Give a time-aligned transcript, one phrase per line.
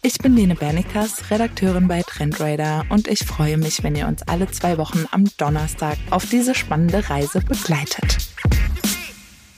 [0.00, 4.48] Ich bin Lene Bernikas, Redakteurin bei Trendradar und ich freue mich, wenn ihr uns alle
[4.48, 8.18] zwei Wochen am Donnerstag auf diese spannende Reise begleitet.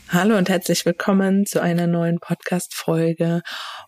[0.08, 3.42] Hallo und herzlich willkommen zu einer neuen Podcast-Folge.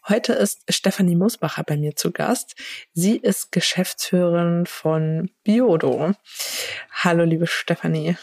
[0.07, 2.55] Heute ist Stefanie Musbacher bei mir zu Gast.
[2.93, 6.13] Sie ist Geschäftsführerin von Biodo.
[6.93, 8.19] Hallo, liebe Stefanie.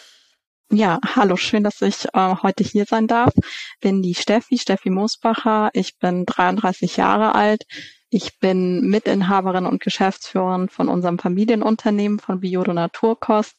[0.71, 3.33] Ja, hallo, schön, dass ich äh, heute hier sein darf.
[3.81, 5.71] Bin die Steffi, Steffi Musbacher.
[5.73, 7.65] Ich bin 33 Jahre alt,
[8.09, 13.55] ich bin Mitinhaberin und Geschäftsführerin von unserem Familienunternehmen von Biodo Naturkost.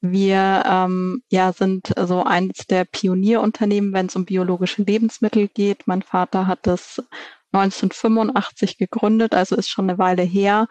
[0.00, 5.86] Wir ähm, ja, sind so eines der Pionierunternehmen, wenn es um biologische Lebensmittel geht.
[5.86, 7.02] Mein Vater hat das
[7.52, 10.66] 1985 gegründet, also ist schon eine Weile her.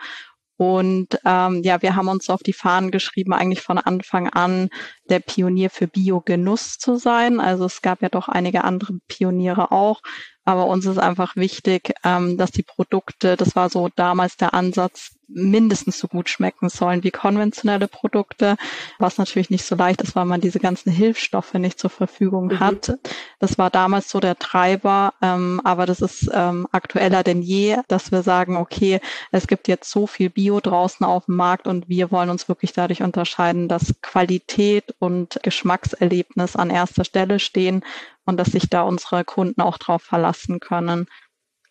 [0.58, 4.70] Und ähm, ja, wir haben uns auf die Fahnen geschrieben, eigentlich von Anfang an
[5.10, 7.40] der Pionier für Biogenuss zu sein.
[7.40, 10.02] Also es gab ja doch einige andere Pioniere auch,
[10.50, 15.12] aber uns ist einfach wichtig, ähm, dass die Produkte, das war so damals der Ansatz,
[15.28, 18.58] mindestens so gut schmecken sollen wie konventionelle Produkte,
[18.98, 22.60] was natürlich nicht so leicht ist, weil man diese ganzen Hilfsstoffe nicht zur Verfügung mhm.
[22.60, 22.98] hat.
[23.38, 28.12] Das war damals so der Treiber, ähm, aber das ist ähm, aktueller denn je, dass
[28.12, 32.10] wir sagen, okay, es gibt jetzt so viel Bio draußen auf dem Markt und wir
[32.10, 37.84] wollen uns wirklich dadurch unterscheiden, dass Qualität und Geschmackserlebnis an erster Stelle stehen
[38.30, 41.08] und dass sich da unsere Kunden auch drauf verlassen können.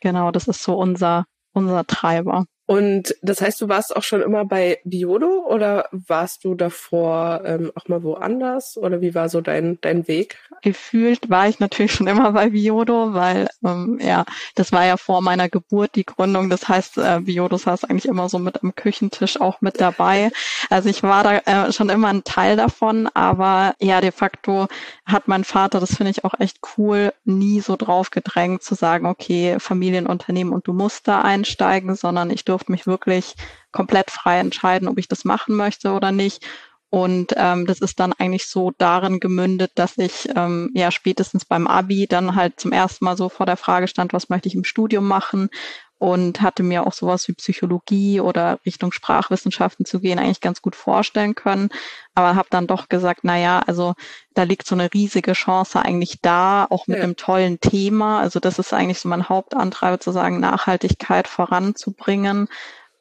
[0.01, 2.45] Genau, das ist so unser, unser Treiber.
[2.71, 7.73] Und das heißt, du warst auch schon immer bei Biodo oder warst du davor ähm,
[7.75, 10.37] auch mal woanders oder wie war so dein, dein Weg?
[10.61, 15.23] Gefühlt war ich natürlich schon immer bei Biodo, weil ähm, ja, das war ja vor
[15.23, 16.51] meiner Geburt die Gründung.
[16.51, 20.31] Das heißt, äh, Biodo saß eigentlich immer so mit am Küchentisch auch mit dabei.
[20.69, 24.69] Also ich war da äh, schon immer ein Teil davon, aber ja, de facto
[25.07, 29.07] hat mein Vater, das finde ich auch echt cool, nie so drauf gedrängt zu sagen,
[29.07, 33.35] okay, Familienunternehmen und du musst da einsteigen, sondern ich durfte durfte mich wirklich
[33.71, 36.45] komplett frei entscheiden, ob ich das machen möchte oder nicht.
[36.91, 41.67] Und ähm, das ist dann eigentlich so darin gemündet, dass ich ähm, ja spätestens beim
[41.67, 44.65] Abi dann halt zum ersten Mal so vor der Frage stand, was möchte ich im
[44.65, 45.51] Studium machen
[45.98, 50.76] und hatte mir auch sowas wie Psychologie oder Richtung Sprachwissenschaften zu gehen eigentlich ganz gut
[50.76, 51.70] vorstellen können,
[52.14, 53.94] aber habe dann doch gesagt, na ja, also
[54.34, 57.04] da liegt so eine riesige Chance eigentlich da, auch mit ja.
[57.04, 58.20] einem tollen Thema.
[58.20, 62.48] Also das ist eigentlich so mein Hauptantreiber zu sagen, Nachhaltigkeit voranzubringen.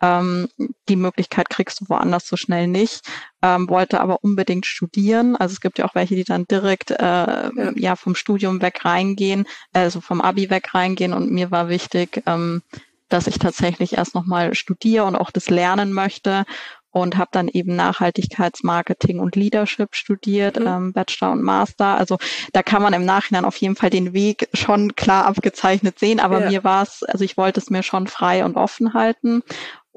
[0.01, 0.47] Ähm,
[0.89, 3.01] die Möglichkeit kriegst du woanders so schnell nicht.
[3.41, 5.35] Ähm, wollte aber unbedingt studieren.
[5.35, 7.51] Also es gibt ja auch welche, die dann direkt äh, ja.
[7.75, 11.13] ja vom Studium weg reingehen, also vom Abi weg reingehen.
[11.13, 12.61] Und mir war wichtig, ähm,
[13.09, 16.45] dass ich tatsächlich erst nochmal studiere und auch das lernen möchte
[16.91, 20.67] und habe dann eben Nachhaltigkeitsmarketing und Leadership studiert, mhm.
[20.67, 21.97] ähm, Bachelor und Master.
[21.97, 22.17] Also
[22.53, 26.41] da kann man im Nachhinein auf jeden Fall den Weg schon klar abgezeichnet sehen, aber
[26.41, 26.49] ja.
[26.49, 29.43] mir war es, also ich wollte es mir schon frei und offen halten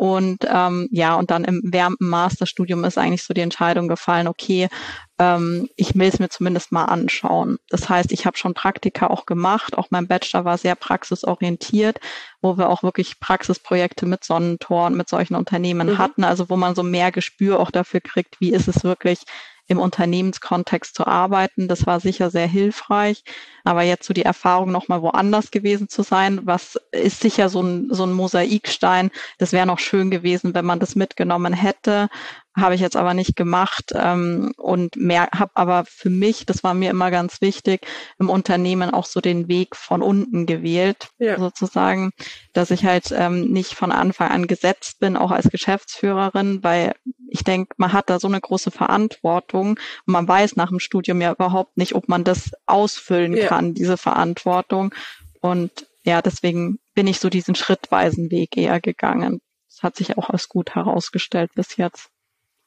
[0.00, 4.70] und ähm, ja, und dann im während Masterstudium ist eigentlich so die Entscheidung gefallen, okay,
[5.20, 7.58] ähm, ich will es mir zumindest mal anschauen.
[7.68, 12.00] Das heißt, ich habe schon Praktika auch gemacht, auch mein Bachelor war sehr praxisorientiert,
[12.40, 15.98] wo wir auch wirklich Praxisprojekte mit Sonnentor und mit solchen Unternehmen mhm.
[15.98, 19.20] hatten, also wo man so mehr Gespür auch dafür kriegt, wie ist es wirklich
[19.70, 21.68] im Unternehmenskontext zu arbeiten.
[21.68, 23.22] Das war sicher sehr hilfreich.
[23.62, 27.88] Aber jetzt so die Erfahrung, nochmal woanders gewesen zu sein, was ist sicher so ein,
[27.92, 29.12] so ein Mosaikstein.
[29.38, 32.08] Das wäre noch schön gewesen, wenn man das mitgenommen hätte.
[32.56, 36.74] Habe ich jetzt aber nicht gemacht ähm, und mehr habe aber für mich, das war
[36.74, 37.86] mir immer ganz wichtig,
[38.18, 41.38] im Unternehmen auch so den Weg von unten gewählt, ja.
[41.38, 42.10] sozusagen,
[42.52, 46.94] dass ich halt ähm, nicht von Anfang an gesetzt bin, auch als Geschäftsführerin, weil
[47.28, 51.20] ich denke, man hat da so eine große Verantwortung und man weiß nach dem Studium
[51.20, 53.46] ja überhaupt nicht, ob man das ausfüllen ja.
[53.46, 54.92] kann, diese Verantwortung.
[55.40, 59.40] Und ja, deswegen bin ich so diesen schrittweisen Weg eher gegangen.
[59.68, 62.10] Das hat sich auch als gut herausgestellt bis jetzt.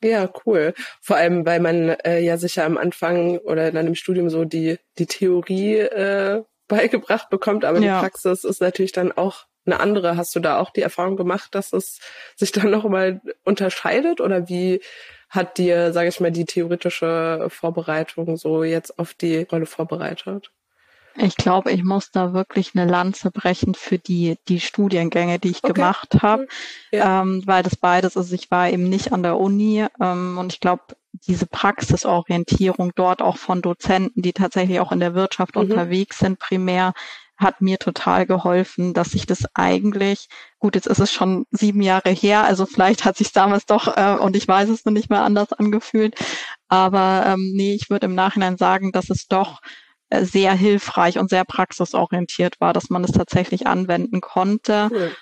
[0.04, 0.74] Ja, cool.
[1.02, 4.78] Vor allem, weil man äh, ja sicher am Anfang oder in einem Studium so die,
[4.98, 7.96] die Theorie äh, beigebracht bekommt, aber ja.
[7.96, 10.18] die Praxis ist natürlich dann auch eine andere.
[10.18, 12.00] Hast du da auch die Erfahrung gemacht, dass es
[12.36, 14.82] sich dann nochmal unterscheidet oder wie
[15.30, 20.52] hat dir, sage ich mal, die theoretische Vorbereitung so jetzt auf die Rolle vorbereitet?
[21.16, 25.64] Ich glaube, ich muss da wirklich eine Lanze brechen für die, die Studiengänge, die ich
[25.64, 25.74] okay.
[25.74, 26.48] gemacht habe,
[26.92, 27.22] ja.
[27.22, 28.32] ähm, weil das beides ist.
[28.32, 30.84] Ich war eben nicht an der Uni ähm, und ich glaube,
[31.28, 35.62] diese Praxisorientierung dort auch von Dozenten, die tatsächlich auch in der Wirtschaft mhm.
[35.62, 36.94] unterwegs sind, primär,
[37.38, 40.28] hat mir total geholfen, dass ich das eigentlich,
[40.60, 44.18] gut, jetzt ist es schon sieben Jahre her, also vielleicht hat sich damals doch, äh,
[44.20, 46.16] und ich weiß es noch nicht mehr anders angefühlt,
[46.68, 49.62] aber ähm, nee, ich würde im Nachhinein sagen, dass es doch
[50.22, 54.90] sehr hilfreich und sehr praxisorientiert war, dass man es tatsächlich anwenden konnte.
[54.92, 55.16] Cool.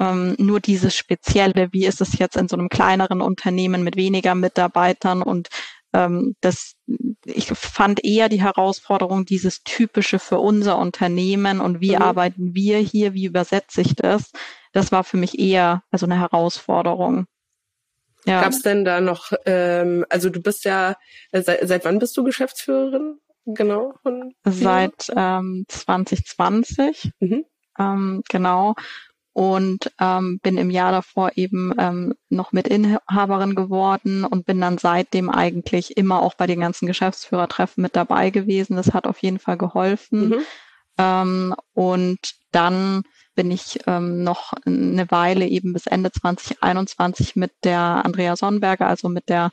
[0.00, 4.34] Ähm, nur dieses Spezielle, wie ist es jetzt in so einem kleineren Unternehmen mit weniger
[4.34, 5.48] Mitarbeitern und
[5.92, 6.74] ähm, das,
[7.24, 12.02] ich fand eher die Herausforderung, dieses typische für unser Unternehmen und wie mhm.
[12.02, 14.32] arbeiten wir hier, wie übersetze ich das,
[14.72, 17.26] das war für mich eher also eine Herausforderung.
[18.26, 18.42] Ja.
[18.42, 20.96] Gab es denn da noch, ähm, also du bist ja,
[21.30, 23.20] äh, seit, seit wann bist du Geschäftsführerin?
[23.46, 23.94] Genau.
[24.44, 27.10] Seit ähm, 2020.
[27.20, 27.44] Mhm.
[27.78, 28.74] Ähm, genau
[29.34, 35.28] und ähm, bin im Jahr davor eben ähm, noch Mitinhaberin geworden und bin dann seitdem
[35.28, 38.76] eigentlich immer auch bei den ganzen Geschäftsführertreffen mit dabei gewesen.
[38.76, 40.28] Das hat auf jeden Fall geholfen.
[40.28, 40.40] Mhm.
[40.98, 42.18] Ähm, und
[42.52, 43.02] dann
[43.34, 49.08] bin ich ähm, noch eine Weile eben bis Ende 2021 mit der Andrea Sonnenberger, also
[49.08, 49.50] mit der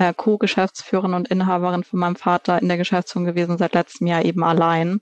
[0.00, 4.42] äh, Co-Geschäftsführerin und Inhaberin von meinem Vater in der Geschäftsführung gewesen, seit letztem Jahr eben
[4.42, 5.00] allein.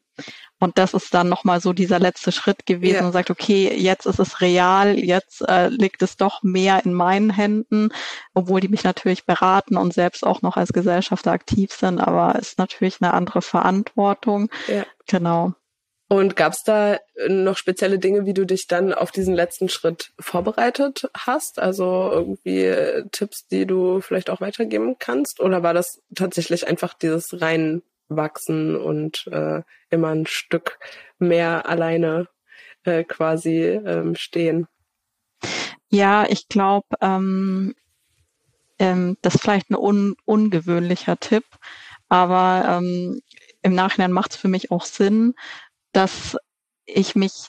[0.59, 3.07] Und das ist dann nochmal so dieser letzte Schritt gewesen ja.
[3.07, 7.31] und sagt, okay, jetzt ist es real, jetzt äh, liegt es doch mehr in meinen
[7.31, 7.91] Händen,
[8.35, 12.59] obwohl die mich natürlich beraten und selbst auch noch als Gesellschafter aktiv sind, aber ist
[12.59, 14.51] natürlich eine andere Verantwortung.
[14.67, 14.85] Ja.
[15.07, 15.55] Genau.
[16.11, 20.13] Und gab es da noch spezielle Dinge, wie du dich dann auf diesen letzten Schritt
[20.19, 21.59] vorbereitet hast?
[21.59, 25.39] Also irgendwie äh, Tipps, die du vielleicht auch weitergeben kannst?
[25.39, 29.61] Oder war das tatsächlich einfach dieses reinwachsen und äh,
[29.91, 30.79] immer ein Stück
[31.19, 32.29] mehr alleine
[32.85, 34.67] äh, quasi ähm, stehen?
[35.91, 37.75] Ja, ich glaube, ähm,
[38.79, 41.45] ähm, das ist vielleicht ein un ungewöhnlicher Tipp,
[42.09, 43.21] aber ähm,
[43.63, 45.35] im Nachhinein macht es für mich auch Sinn,
[45.99, 46.37] dass
[46.87, 47.49] ich mich,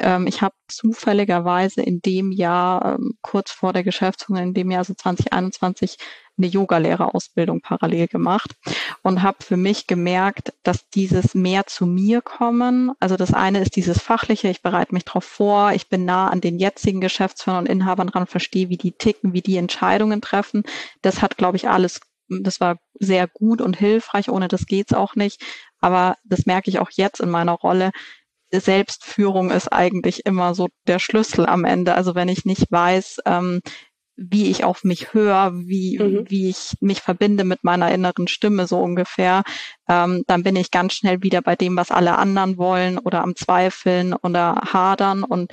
[0.00, 4.82] ähm, ich habe zufälligerweise in dem Jahr, ähm, kurz vor der Geschäftsführung, in dem Jahr,
[4.82, 5.96] so 2021,
[6.36, 8.54] eine Yogalehrerausbildung parallel gemacht
[9.02, 13.76] und habe für mich gemerkt, dass dieses mehr zu mir kommen, also das eine ist
[13.76, 17.70] dieses fachliche, ich bereite mich darauf vor, ich bin nah an den jetzigen Geschäftsführern und
[17.70, 20.64] Inhabern dran, verstehe, wie die ticken, wie die Entscheidungen treffen.
[21.02, 25.14] Das hat, glaube ich, alles das war sehr gut und hilfreich, ohne das geht's auch
[25.14, 25.42] nicht.
[25.80, 27.90] Aber das merke ich auch jetzt in meiner Rolle.
[28.50, 31.94] Selbstführung ist eigentlich immer so der Schlüssel am Ende.
[31.94, 33.60] Also wenn ich nicht weiß, ähm,
[34.16, 36.24] wie ich auf mich höre, wie, mhm.
[36.28, 39.44] wie ich mich verbinde mit meiner inneren Stimme so ungefähr,
[39.88, 43.36] ähm, dann bin ich ganz schnell wieder bei dem, was alle anderen wollen oder am
[43.36, 45.22] Zweifeln oder hadern.
[45.22, 45.52] Und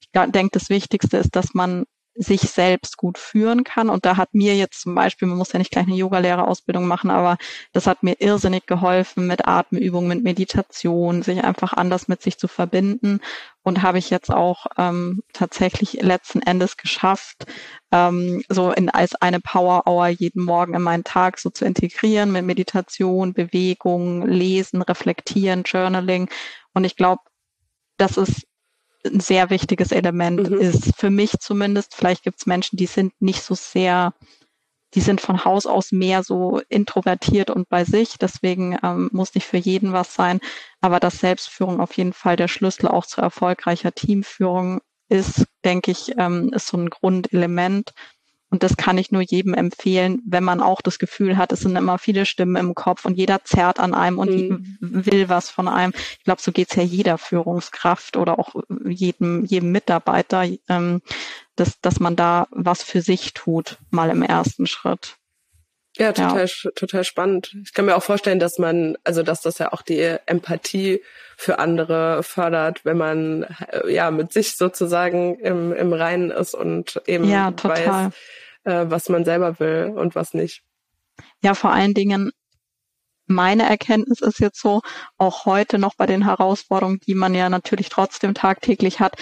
[0.00, 1.84] ich denke, das Wichtigste ist, dass man
[2.16, 3.90] sich selbst gut führen kann.
[3.90, 7.10] Und da hat mir jetzt zum Beispiel, man muss ja nicht gleich eine Yogalehrerausbildung machen,
[7.10, 7.36] aber
[7.72, 12.48] das hat mir irrsinnig geholfen mit Atemübungen, mit Meditation, sich einfach anders mit sich zu
[12.48, 13.20] verbinden.
[13.62, 17.46] Und habe ich jetzt auch ähm, tatsächlich letzten Endes geschafft,
[17.90, 22.30] ähm, so in, als eine Power Hour jeden Morgen in meinen Tag so zu integrieren
[22.30, 26.30] mit Meditation, Bewegung, Lesen, Reflektieren, Journaling.
[26.74, 27.22] Und ich glaube,
[27.96, 28.46] das ist
[29.06, 30.58] ein sehr wichtiges Element mhm.
[30.58, 30.96] ist.
[30.96, 31.94] Für mich zumindest.
[31.94, 34.14] Vielleicht gibt es Menschen, die sind nicht so sehr,
[34.94, 38.18] die sind von Haus aus mehr so introvertiert und bei sich.
[38.18, 40.40] Deswegen ähm, muss nicht für jeden was sein.
[40.80, 46.12] Aber dass Selbstführung auf jeden Fall der Schlüssel auch zu erfolgreicher Teamführung ist, denke ich,
[46.18, 47.92] ähm, ist so ein Grundelement.
[48.56, 51.76] Und das kann ich nur jedem empfehlen, wenn man auch das Gefühl hat, es sind
[51.76, 54.78] immer viele Stimmen im Kopf und jeder zerrt an einem und mhm.
[54.80, 55.92] will was von einem.
[56.16, 58.54] Ich glaube, so geht's ja jeder Führungskraft oder auch
[58.86, 61.02] jedem, jedem Mitarbeiter, ähm,
[61.54, 65.18] dass, dass man da was für sich tut, mal im ersten Schritt.
[65.98, 66.70] Ja, total, ja.
[66.74, 67.56] total spannend.
[67.64, 71.02] Ich kann mir auch vorstellen, dass man, also dass das ja auch die Empathie
[71.36, 77.00] für andere fördert, wenn man äh, ja mit sich sozusagen im, im Reinen ist und
[77.06, 78.12] eben ja, weiß,
[78.66, 80.62] äh, was man selber will und was nicht.
[81.42, 82.32] Ja, vor allen Dingen
[83.26, 84.82] meine Erkenntnis ist jetzt so,
[85.18, 89.16] auch heute noch bei den Herausforderungen, die man ja natürlich trotzdem tagtäglich hat,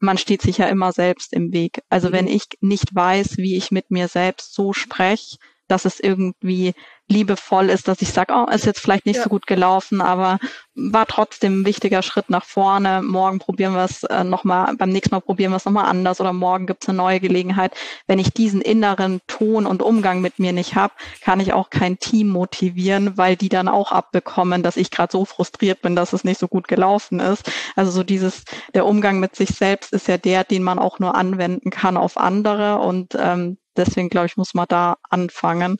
[0.00, 1.82] man steht sich ja immer selbst im Weg.
[1.88, 2.12] Also mhm.
[2.12, 6.74] wenn ich nicht weiß, wie ich mit mir selbst so spreche, dass es irgendwie
[7.08, 9.22] liebevoll ist, dass ich sage, oh, ist jetzt vielleicht nicht ja.
[9.22, 10.38] so gut gelaufen, aber
[10.74, 13.02] war trotzdem ein wichtiger Schritt nach vorne.
[13.02, 16.32] Morgen probieren wir es äh, nochmal, beim nächsten Mal probieren wir es nochmal anders oder
[16.32, 17.74] morgen gibt es eine neue Gelegenheit.
[18.06, 21.98] Wenn ich diesen inneren Ton und Umgang mit mir nicht habe, kann ich auch kein
[21.98, 26.24] Team motivieren, weil die dann auch abbekommen, dass ich gerade so frustriert bin, dass es
[26.24, 27.50] nicht so gut gelaufen ist.
[27.74, 31.14] Also so dieses, der Umgang mit sich selbst ist ja der, den man auch nur
[31.14, 35.78] anwenden kann auf andere und ähm, deswegen glaube ich, muss man da anfangen.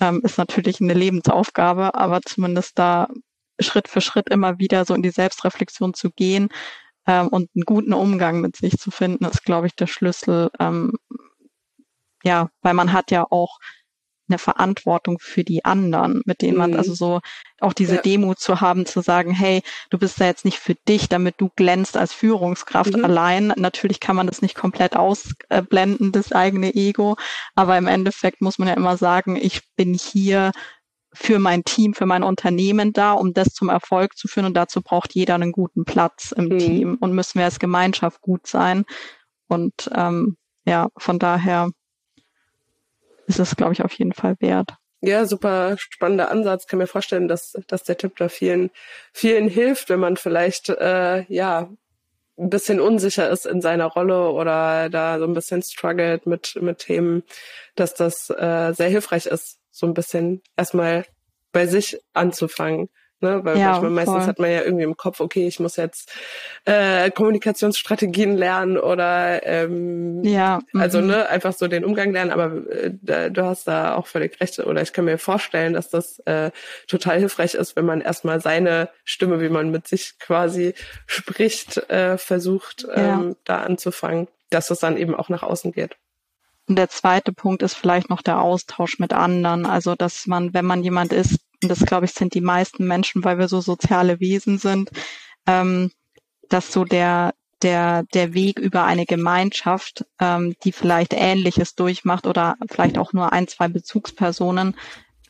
[0.00, 3.08] Ähm, ist natürlich eine Lebensaufgabe, aber zumindest da
[3.60, 6.48] Schritt für Schritt immer wieder so in die Selbstreflexion zu gehen
[7.06, 10.50] ähm, und einen guten Umgang mit sich zu finden, ist, glaube ich, der Schlüssel.
[10.58, 10.94] Ähm,
[12.24, 13.58] ja, weil man hat ja auch
[14.32, 16.78] eine Verantwortung für die anderen, mit denen man, mhm.
[16.78, 17.20] also so
[17.60, 18.02] auch diese ja.
[18.02, 21.50] Demut zu haben, zu sagen, hey, du bist da jetzt nicht für dich, damit du
[21.54, 23.04] glänzt als Führungskraft mhm.
[23.04, 23.52] allein.
[23.56, 27.16] Natürlich kann man das nicht komplett ausblenden, das eigene Ego,
[27.54, 30.52] aber im Endeffekt muss man ja immer sagen, ich bin hier
[31.14, 34.46] für mein Team, für mein Unternehmen da, um das zum Erfolg zu führen.
[34.46, 36.58] Und dazu braucht jeder einen guten Platz im mhm.
[36.58, 38.84] Team und müssen wir als Gemeinschaft gut sein.
[39.48, 41.68] Und ähm, ja, von daher
[43.26, 44.74] ist es, glaube ich, auf jeden Fall wert.
[45.00, 46.66] Ja, super spannender Ansatz.
[46.66, 48.70] Kann mir vorstellen, dass, dass der Tipp da vielen,
[49.12, 51.68] vielen hilft, wenn man vielleicht äh, ja
[52.38, 56.78] ein bisschen unsicher ist in seiner Rolle oder da so ein bisschen struggelt mit, mit
[56.78, 57.24] Themen,
[57.74, 61.04] dass das äh, sehr hilfreich ist, so ein bisschen erstmal
[61.52, 62.88] bei sich anzufangen.
[63.22, 63.44] Ne?
[63.44, 66.12] Weil ja, manchmal, meistens hat man ja irgendwie im Kopf, okay, ich muss jetzt
[66.64, 71.06] äh, Kommunikationsstrategien lernen oder ähm, ja, also mhm.
[71.06, 74.58] ne, einfach so den Umgang lernen, aber äh, du hast da auch völlig recht.
[74.58, 76.50] Oder ich kann mir vorstellen, dass das äh,
[76.88, 80.74] total hilfreich ist, wenn man erstmal seine Stimme, wie man mit sich quasi
[81.06, 83.14] spricht, äh, versucht, ja.
[83.14, 85.96] ähm, da anzufangen, dass das dann eben auch nach außen geht.
[86.68, 89.66] Und der zweite Punkt ist vielleicht noch der Austausch mit anderen.
[89.66, 93.24] Also, dass man, wenn man jemand ist, und das glaube ich sind die meisten Menschen,
[93.24, 94.90] weil wir so soziale Wesen sind,
[95.46, 95.90] ähm,
[96.48, 102.56] dass so der, der, der Weg über eine Gemeinschaft, ähm, die vielleicht Ähnliches durchmacht oder
[102.70, 104.76] vielleicht auch nur ein, zwei Bezugspersonen,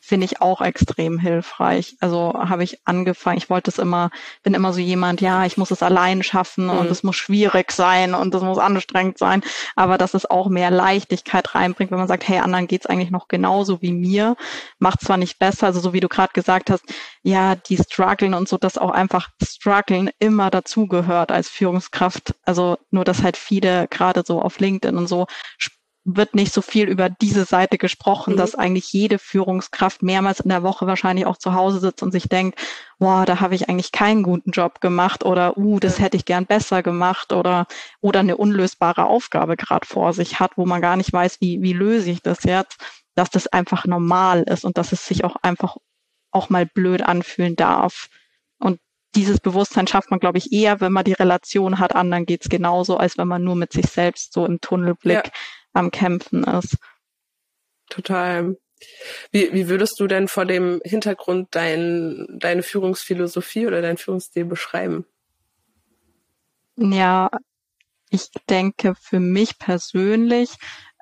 [0.05, 1.95] finde ich auch extrem hilfreich.
[2.01, 4.11] Also habe ich angefangen, ich wollte es immer,
[4.43, 6.91] bin immer so jemand, ja, ich muss es allein schaffen und mhm.
[6.91, 9.41] es muss schwierig sein und es muss anstrengend sein,
[9.77, 13.29] aber dass es auch mehr Leichtigkeit reinbringt, wenn man sagt, hey, anderen geht's eigentlich noch
[13.29, 14.35] genauso wie mir,
[14.77, 16.83] macht zwar nicht besser, also so wie du gerade gesagt hast,
[17.21, 22.35] ja, die strugglen und so, dass auch einfach strugglen immer dazugehört als Führungskraft.
[22.43, 25.27] Also nur, dass halt viele gerade so auf LinkedIn und so
[26.05, 28.37] wird nicht so viel über diese Seite gesprochen, mhm.
[28.37, 32.27] dass eigentlich jede Führungskraft mehrmals in der Woche wahrscheinlich auch zu Hause sitzt und sich
[32.27, 32.59] denkt,
[32.99, 36.45] boah, da habe ich eigentlich keinen guten Job gemacht oder uh, das hätte ich gern
[36.45, 37.67] besser gemacht oder
[38.01, 41.73] oder eine unlösbare Aufgabe gerade vor sich hat, wo man gar nicht weiß, wie wie
[41.73, 42.77] löse ich das jetzt,
[43.15, 45.77] dass das einfach normal ist und dass es sich auch einfach
[46.31, 48.09] auch mal blöd anfühlen darf.
[48.59, 48.79] Und
[49.15, 52.97] dieses Bewusstsein schafft man, glaube ich, eher, wenn man die Relation hat, anderen geht's genauso,
[52.97, 55.31] als wenn man nur mit sich selbst so im Tunnelblick ja
[55.73, 56.77] am Kämpfen ist.
[57.89, 58.57] Total.
[59.31, 65.05] Wie, wie würdest du denn vor dem Hintergrund dein, deine Führungsphilosophie oder dein Führungsstil beschreiben?
[66.75, 67.29] Ja,
[68.09, 70.55] ich denke, für mich persönlich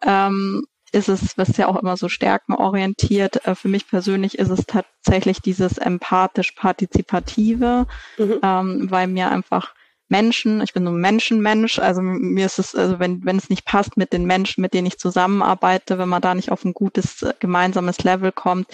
[0.04, 4.66] ähm, ist es, was ja auch immer so stärkenorientiert, äh, für mich persönlich ist es
[4.66, 7.88] tatsächlich dieses empathisch-partizipative,
[8.18, 8.40] mhm.
[8.44, 9.74] ähm, weil mir einfach
[10.12, 13.66] Menschen, ich bin so ein Menschenmensch, also mir ist es, also wenn, wenn es nicht
[13.66, 17.24] passt mit den Menschen, mit denen ich zusammenarbeite, wenn man da nicht auf ein gutes
[17.24, 18.68] äh, gemeinsames Level kommt,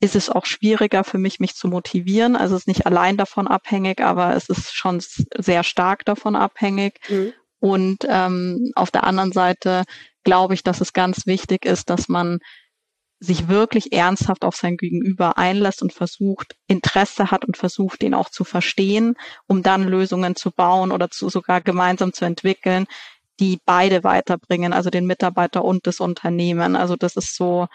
[0.00, 2.34] ist es auch schwieriger für mich, mich zu motivieren.
[2.34, 5.00] Also es ist nicht allein davon abhängig, aber es ist schon
[5.38, 6.98] sehr stark davon abhängig.
[7.08, 7.32] Mhm.
[7.60, 9.84] Und ähm, auf der anderen Seite
[10.24, 12.40] glaube ich, dass es ganz wichtig ist, dass man
[13.20, 18.30] sich wirklich ernsthaft auf sein Gegenüber einlässt und versucht, Interesse hat und versucht, den auch
[18.30, 19.14] zu verstehen,
[19.46, 22.86] um dann Lösungen zu bauen oder zu sogar gemeinsam zu entwickeln,
[23.38, 26.76] die beide weiterbringen, also den Mitarbeiter und das Unternehmen.
[26.76, 27.66] Also das ist so,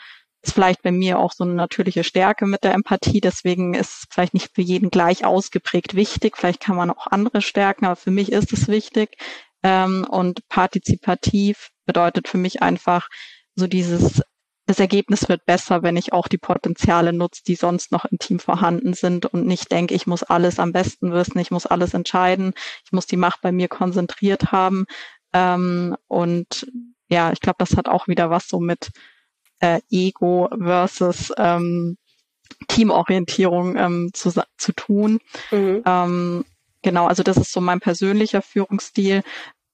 [0.41, 3.21] ist vielleicht bei mir auch so eine natürliche Stärke mit der Empathie.
[3.21, 6.37] Deswegen ist es vielleicht nicht für jeden gleich ausgeprägt wichtig.
[6.37, 9.17] Vielleicht kann man auch andere stärken, aber für mich ist es wichtig.
[9.63, 13.09] Ähm, und partizipativ bedeutet für mich einfach
[13.55, 14.21] so dieses
[14.65, 18.39] das Ergebnis wird besser, wenn ich auch die Potenziale nutze, die sonst noch im Team
[18.39, 22.53] vorhanden sind und nicht denke, ich muss alles am besten wissen, ich muss alles entscheiden,
[22.84, 24.86] ich muss die Macht bei mir konzentriert haben.
[25.34, 26.67] Ähm, und
[27.10, 28.89] ja, ich glaube, das hat auch wieder was so mit
[29.60, 31.98] äh, Ego versus ähm,
[32.67, 35.19] Teamorientierung ähm, zu, zu tun.
[35.51, 35.84] Mhm.
[35.86, 36.45] Ähm,
[36.81, 39.22] genau, also das ist so mein persönlicher Führungsstil.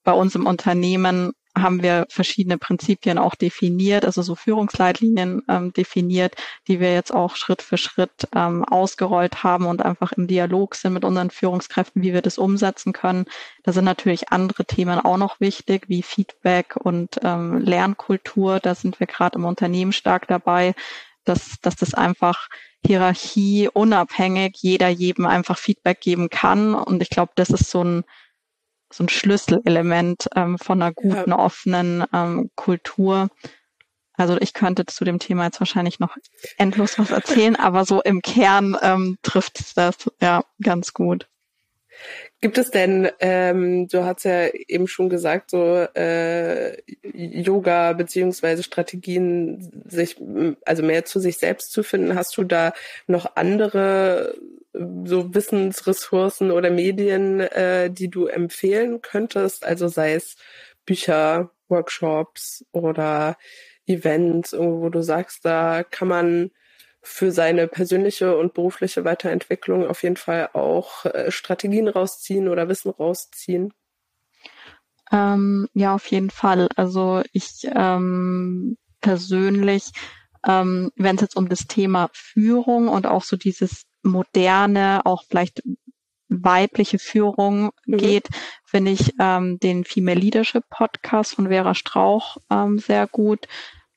[0.04, 6.36] Bei uns im Unternehmen haben wir verschiedene Prinzipien auch definiert, also so Führungsleitlinien ähm, definiert,
[6.68, 10.94] die wir jetzt auch Schritt für Schritt ähm, ausgerollt haben und einfach im Dialog sind
[10.94, 13.26] mit unseren Führungskräften, wie wir das umsetzen können.
[13.64, 18.60] Da sind natürlich andere Themen auch noch wichtig, wie Feedback und ähm, Lernkultur.
[18.60, 20.74] Da sind wir gerade im Unternehmen stark dabei,
[21.26, 22.48] dass, dass das einfach
[22.86, 26.74] Hierarchie unabhängig jeder jedem einfach Feedback geben kann.
[26.74, 28.04] Und ich glaube, das ist so ein
[28.94, 31.40] so ein Schlüsselelement ähm, von einer guten, ja.
[31.40, 33.30] offenen ähm, Kultur.
[34.14, 36.16] also ich könnte zu dem Thema jetzt wahrscheinlich noch
[36.58, 41.28] endlos was erzählen, aber so im Kern ähm, trifft das ja ganz gut.
[42.42, 46.76] Gibt es denn, ähm, du hast ja eben schon gesagt, so äh,
[47.14, 50.18] Yoga beziehungsweise Strategien, sich
[50.66, 52.16] also mehr zu sich selbst zu finden.
[52.16, 52.74] Hast du da
[53.06, 54.36] noch andere
[54.74, 59.64] so Wissensressourcen oder Medien, äh, die du empfehlen könntest?
[59.64, 60.36] Also sei es
[60.86, 63.38] Bücher, Workshops oder
[63.86, 66.52] Events, wo du sagst, da kann man
[67.02, 72.92] für seine persönliche und berufliche Weiterentwicklung auf jeden Fall auch äh, Strategien rausziehen oder Wissen
[72.92, 73.74] rausziehen?
[75.12, 76.70] Ähm, ja, auf jeden Fall.
[76.76, 79.92] Also ich ähm, persönlich,
[80.48, 85.64] ähm, wenn es jetzt um das Thema Führung und auch so dieses moderne, auch vielleicht
[86.30, 87.98] weibliche Führung mhm.
[87.98, 88.30] geht,
[88.64, 93.48] finde ich ähm, den Female Leadership Podcast von Vera Strauch ähm, sehr gut.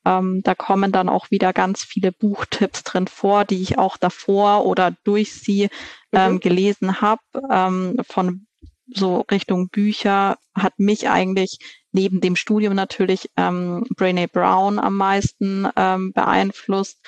[0.05, 4.65] Ähm, da kommen dann auch wieder ganz viele Buchtipps drin vor, die ich auch davor
[4.65, 5.69] oder durch sie
[6.11, 6.39] ähm, mhm.
[6.39, 7.21] gelesen habe.
[7.51, 8.45] Ähm, von
[8.87, 11.57] so Richtung Bücher hat mich eigentlich
[11.91, 16.99] neben dem Studium natürlich ähm, Brené Brown am meisten ähm, beeinflusst.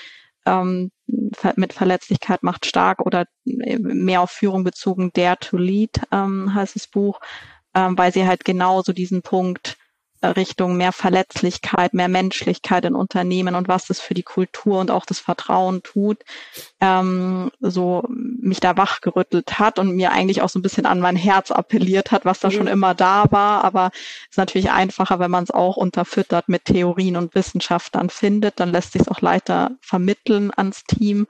[0.45, 0.91] Ähm,
[1.55, 6.75] mit Verletzlichkeit macht stark oder äh, mehr auf Führung bezogen, Dare to Lead ähm, heißt
[6.75, 7.19] das Buch,
[7.75, 9.77] ähm, weil sie halt genau so diesen Punkt
[10.23, 15.05] Richtung mehr Verletzlichkeit, mehr Menschlichkeit in Unternehmen und was das für die Kultur und auch
[15.05, 16.23] das Vertrauen tut,
[16.81, 21.15] ähm, so mich da wachgerüttelt hat und mir eigentlich auch so ein bisschen an mein
[21.15, 22.53] Herz appelliert hat, was da mhm.
[22.53, 23.63] schon immer da war.
[23.63, 28.09] Aber es ist natürlich einfacher, wenn man es auch unterfüttert mit Theorien und Wissenschaft dann
[28.09, 31.27] findet, dann lässt sich es auch leichter vermitteln ans Team.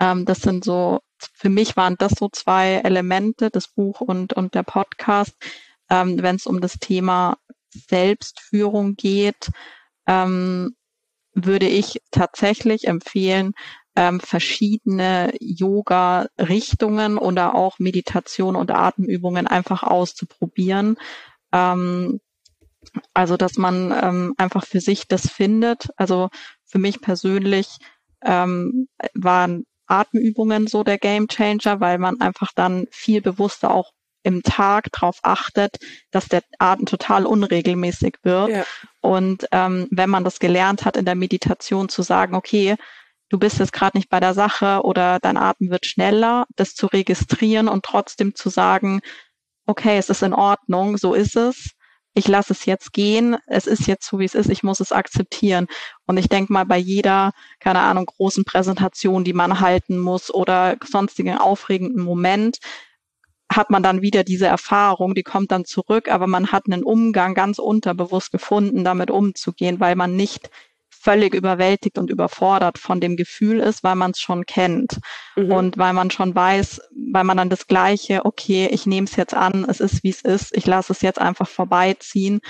[0.00, 1.00] Ähm, das sind so,
[1.34, 5.34] für mich waren das so zwei Elemente, das Buch und, und der Podcast,
[5.90, 7.36] ähm, wenn es um das Thema
[7.74, 9.50] Selbstführung geht,
[10.06, 10.76] ähm,
[11.34, 13.52] würde ich tatsächlich empfehlen,
[13.96, 20.96] ähm, verschiedene Yoga-Richtungen oder auch Meditation und Atemübungen einfach auszuprobieren.
[21.52, 22.20] Ähm,
[23.14, 25.88] also, dass man ähm, einfach für sich das findet.
[25.96, 26.28] Also
[26.64, 27.78] für mich persönlich
[28.22, 33.92] ähm, waren Atemübungen so der Game Changer, weil man einfach dann viel bewusster auch
[34.24, 35.76] im Tag darauf achtet,
[36.10, 38.48] dass der Atem total unregelmäßig wird.
[38.48, 38.64] Ja.
[39.00, 42.76] Und ähm, wenn man das gelernt hat in der Meditation zu sagen, okay,
[43.28, 46.86] du bist jetzt gerade nicht bei der Sache oder dein Atem wird schneller, das zu
[46.86, 49.00] registrieren und trotzdem zu sagen,
[49.66, 51.70] okay, es ist in Ordnung, so ist es.
[52.16, 53.36] Ich lasse es jetzt gehen.
[53.46, 54.48] Es ist jetzt so, wie es ist.
[54.48, 55.66] Ich muss es akzeptieren.
[56.06, 60.76] Und ich denke mal, bei jeder, keine Ahnung, großen Präsentation, die man halten muss oder
[60.84, 62.58] sonstigen aufregenden Moment,
[63.56, 67.34] hat man dann wieder diese Erfahrung, die kommt dann zurück, aber man hat einen Umgang
[67.34, 70.50] ganz unterbewusst gefunden, damit umzugehen, weil man nicht
[70.90, 75.00] völlig überwältigt und überfordert von dem Gefühl ist, weil man es schon kennt
[75.36, 75.52] mhm.
[75.52, 76.80] und weil man schon weiß,
[77.12, 80.22] weil man dann das Gleiche, okay, ich nehme es jetzt an, es ist wie es
[80.22, 82.40] ist, ich lasse es jetzt einfach vorbeiziehen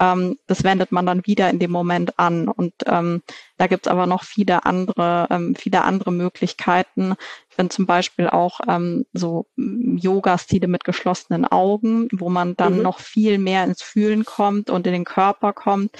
[0.00, 2.48] ähm, das wendet man dann wieder in dem Moment an.
[2.48, 3.22] Und ähm,
[3.56, 7.14] da gibt's aber noch viele andere, ähm, viele andere Möglichkeiten.
[7.48, 12.82] Ich finde zum Beispiel auch ähm, so Yoga-Stile mit geschlossenen Augen, wo man dann mhm.
[12.82, 15.96] noch viel mehr ins Fühlen kommt und in den Körper kommt,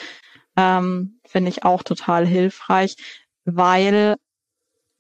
[0.57, 2.97] ähm, finde ich auch total hilfreich,
[3.45, 4.17] weil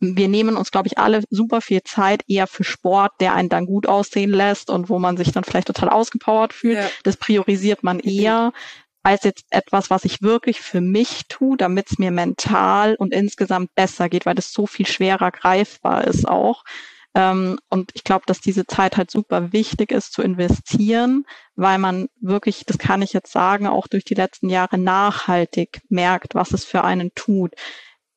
[0.02, 3.66] wir nehmen uns, glaube ich, alle super viel Zeit eher für Sport, der einen dann
[3.66, 6.78] gut aussehen lässt und wo man sich dann vielleicht total ausgepowert fühlt.
[6.78, 6.88] Ja.
[7.04, 8.52] Das priorisiert man eher,
[9.02, 13.74] als jetzt etwas, was ich wirklich für mich tue, damit es mir mental und insgesamt
[13.74, 16.64] besser geht, weil das so viel schwerer greifbar ist auch.
[17.14, 21.24] Ähm, und ich glaube, dass diese Zeit halt super wichtig ist zu investieren,
[21.56, 26.34] weil man wirklich, das kann ich jetzt sagen, auch durch die letzten Jahre nachhaltig merkt,
[26.34, 27.54] was es für einen tut.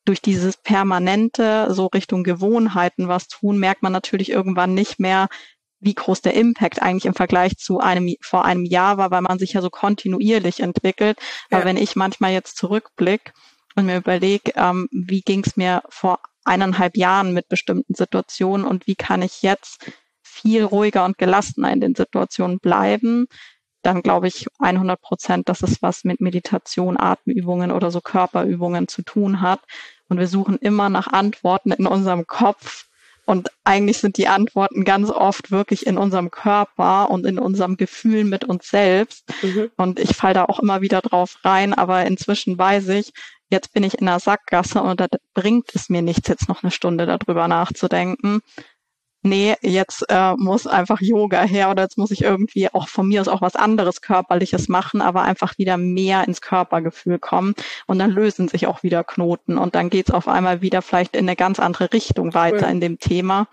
[0.06, 5.28] Durch dieses permanente, so Richtung Gewohnheiten was tun, merkt man natürlich irgendwann nicht mehr,
[5.86, 9.38] wie groß der Impact eigentlich im Vergleich zu einem vor einem Jahr war, weil man
[9.38, 11.18] sich ja so kontinuierlich entwickelt.
[11.50, 11.58] Ja.
[11.58, 13.32] Aber wenn ich manchmal jetzt zurückblicke
[13.76, 18.86] und mir überlege, ähm, wie ging es mir vor eineinhalb Jahren mit bestimmten Situationen und
[18.86, 19.90] wie kann ich jetzt
[20.22, 23.26] viel ruhiger und gelassener in den Situationen bleiben,
[23.82, 29.02] dann glaube ich 100 Prozent, dass es was mit Meditation, Atemübungen oder so Körperübungen zu
[29.02, 29.60] tun hat.
[30.08, 32.86] Und wir suchen immer nach Antworten in unserem Kopf,
[33.26, 38.24] und eigentlich sind die Antworten ganz oft wirklich in unserem Körper und in unserem Gefühl
[38.24, 39.24] mit uns selbst.
[39.42, 39.70] Mhm.
[39.76, 43.12] Und ich falle da auch immer wieder drauf rein, aber inzwischen weiß ich,
[43.50, 46.70] jetzt bin ich in der Sackgasse und da bringt es mir nichts, jetzt noch eine
[46.70, 48.40] Stunde darüber nachzudenken.
[49.22, 53.20] Nee, jetzt äh, muss einfach Yoga her oder jetzt muss ich irgendwie auch von mir
[53.20, 57.54] aus auch was anderes Körperliches machen, aber einfach wieder mehr ins Körpergefühl kommen
[57.86, 61.26] und dann lösen sich auch wieder Knoten und dann geht's auf einmal wieder vielleicht in
[61.26, 62.72] eine ganz andere Richtung weiter cool.
[62.72, 63.48] in dem Thema.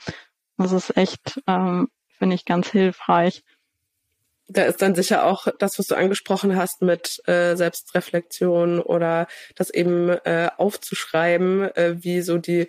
[0.57, 3.43] Das ist echt, ähm, finde ich, ganz hilfreich.
[4.47, 9.69] Da ist dann sicher auch das, was du angesprochen hast mit äh, Selbstreflexion oder das
[9.69, 12.67] eben äh, aufzuschreiben, äh, wie so die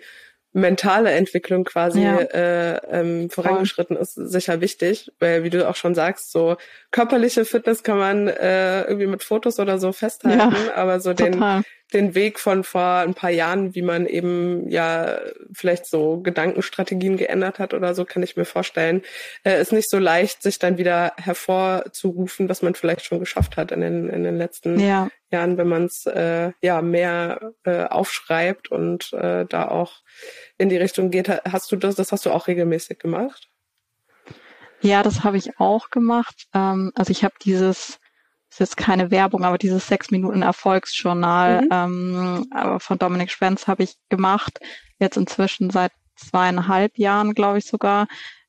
[0.55, 2.17] mentale Entwicklung quasi ja.
[2.17, 6.55] äh, ähm, vorangeschritten ist, sicher wichtig, weil wie du auch schon sagst, so
[6.91, 11.43] körperliche Fitness kann man äh, irgendwie mit Fotos oder so festhalten, ja, aber so den
[11.93, 15.19] den Weg von vor ein paar Jahren, wie man eben ja
[15.53, 19.03] vielleicht so Gedankenstrategien geändert hat oder so, kann ich mir vorstellen,
[19.43, 23.71] äh, ist nicht so leicht, sich dann wieder hervorzurufen, was man vielleicht schon geschafft hat
[23.71, 25.09] in den, in den letzten ja.
[25.31, 30.01] Jahren, wenn man es äh, ja mehr äh, aufschreibt und äh, da auch
[30.57, 31.29] in die Richtung geht.
[31.29, 33.47] Hast du das, das hast du auch regelmäßig gemacht?
[34.81, 36.47] Ja, das habe ich auch gemacht.
[36.53, 37.99] Ähm, also ich habe dieses
[38.55, 41.69] ist jetzt keine Werbung, aber dieses sechs Minuten Erfolgsjournal mhm.
[41.71, 44.59] ähm, aber von Dominik Schwenz habe ich gemacht,
[44.97, 48.07] jetzt inzwischen seit zweieinhalb Jahren, glaube ich sogar,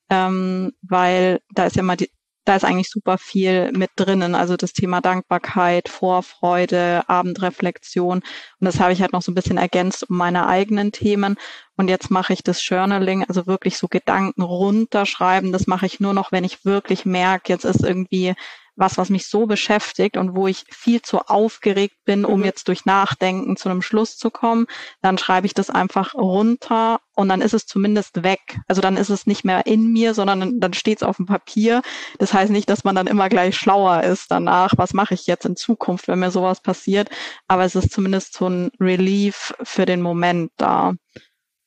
[0.08, 2.10] ähm, weil da ist ja mal die,
[2.44, 4.36] da ist eigentlich super viel mit drinnen.
[4.36, 8.18] Also das Thema Dankbarkeit, Vorfreude, Abendreflexion.
[8.18, 8.24] Und
[8.60, 11.34] das habe ich halt noch so ein bisschen ergänzt um meine eigenen Themen.
[11.76, 15.50] Und jetzt mache ich das Journaling, also wirklich so Gedanken runterschreiben.
[15.50, 18.36] Das mache ich nur noch, wenn ich wirklich merke, jetzt ist irgendwie
[18.76, 22.44] was, was mich so beschäftigt und wo ich viel zu aufgeregt bin, um mhm.
[22.44, 24.66] jetzt durch Nachdenken zu einem Schluss zu kommen,
[25.02, 28.58] dann schreibe ich das einfach runter und dann ist es zumindest weg.
[28.68, 31.82] Also dann ist es nicht mehr in mir, sondern dann steht es auf dem Papier.
[32.18, 35.46] Das heißt nicht, dass man dann immer gleich schlauer ist danach, was mache ich jetzt
[35.46, 37.08] in Zukunft, wenn mir sowas passiert.
[37.48, 40.92] Aber es ist zumindest so ein Relief für den Moment da.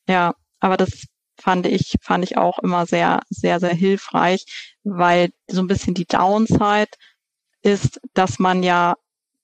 [0.07, 1.05] Ja, aber das
[1.39, 4.45] fand ich, fand ich auch immer sehr, sehr, sehr hilfreich,
[4.83, 6.91] weil so ein bisschen die Downside
[7.61, 8.95] ist, dass man ja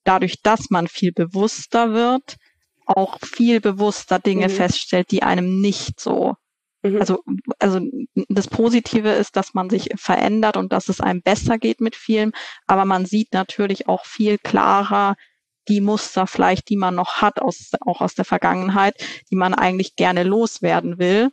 [0.04, 2.38] dadurch, dass man viel bewusster wird,
[2.86, 4.52] auch viel bewusster Dinge mhm.
[4.52, 6.36] feststellt, die einem nicht so
[6.84, 7.00] mhm.
[7.00, 7.24] also,
[7.60, 7.80] also
[8.30, 12.32] das Positive ist, dass man sich verändert und dass es einem besser geht mit vielem,
[12.68, 15.16] aber man sieht natürlich auch viel klarer
[15.68, 18.96] die Muster vielleicht, die man noch hat, aus, auch aus der Vergangenheit,
[19.32, 21.32] die man eigentlich gerne loswerden will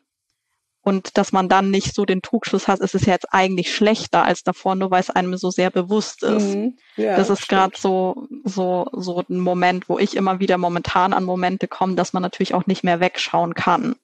[0.82, 4.24] und dass man dann nicht so den Trugschluss hat, es ist ja jetzt eigentlich schlechter
[4.24, 6.56] als davor, nur weil es einem so sehr bewusst ist.
[6.56, 6.76] Mhm.
[6.96, 11.24] Ja, das ist gerade so, so, so ein Moment, wo ich immer wieder momentan an
[11.24, 13.94] Momente komme, dass man natürlich auch nicht mehr wegschauen kann.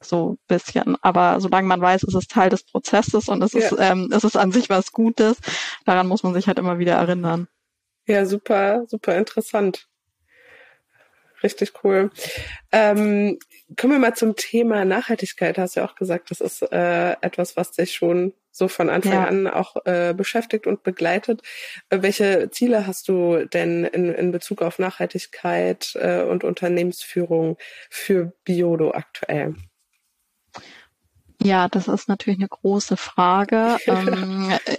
[0.00, 0.96] So bisschen.
[1.00, 3.60] Aber solange man weiß, es ist Teil des Prozesses und es ja.
[3.60, 5.38] ist, ähm, es ist an sich was Gutes,
[5.86, 7.48] daran muss man sich halt immer wieder erinnern.
[8.06, 9.88] Ja, super, super interessant.
[11.42, 12.10] Richtig cool.
[12.70, 13.38] Ähm,
[13.76, 15.58] kommen wir mal zum Thema Nachhaltigkeit.
[15.58, 19.12] Hast du ja auch gesagt, das ist äh, etwas, was dich schon so von Anfang
[19.12, 19.24] ja.
[19.24, 21.42] an auch äh, beschäftigt und begleitet.
[21.88, 27.56] Äh, welche Ziele hast du denn in, in Bezug auf Nachhaltigkeit äh, und Unternehmensführung
[27.90, 29.56] für Biodo aktuell?
[31.42, 33.78] Ja, das ist natürlich eine große Frage.
[33.86, 34.76] ähm, äh,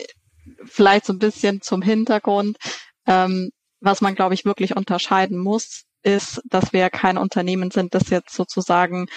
[0.64, 2.58] vielleicht so ein bisschen zum Hintergrund.
[3.08, 8.10] Ähm, was man, glaube ich, wirklich unterscheiden muss, ist, dass wir kein Unternehmen sind, das
[8.10, 9.08] jetzt sozusagen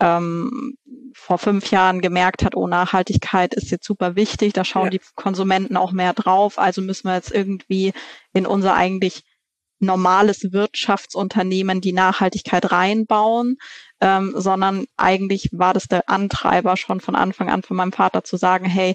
[0.00, 0.74] ähm,
[1.12, 4.90] vor fünf Jahren gemerkt hat, oh, Nachhaltigkeit ist jetzt super wichtig, da schauen ja.
[4.90, 7.92] die Konsumenten auch mehr drauf, also müssen wir jetzt irgendwie
[8.32, 9.24] in unser eigentlich
[9.80, 13.56] normales Wirtschaftsunternehmen die Nachhaltigkeit reinbauen,
[14.00, 18.36] ähm, sondern eigentlich war das der Antreiber schon von Anfang an von meinem Vater zu
[18.36, 18.94] sagen, hey,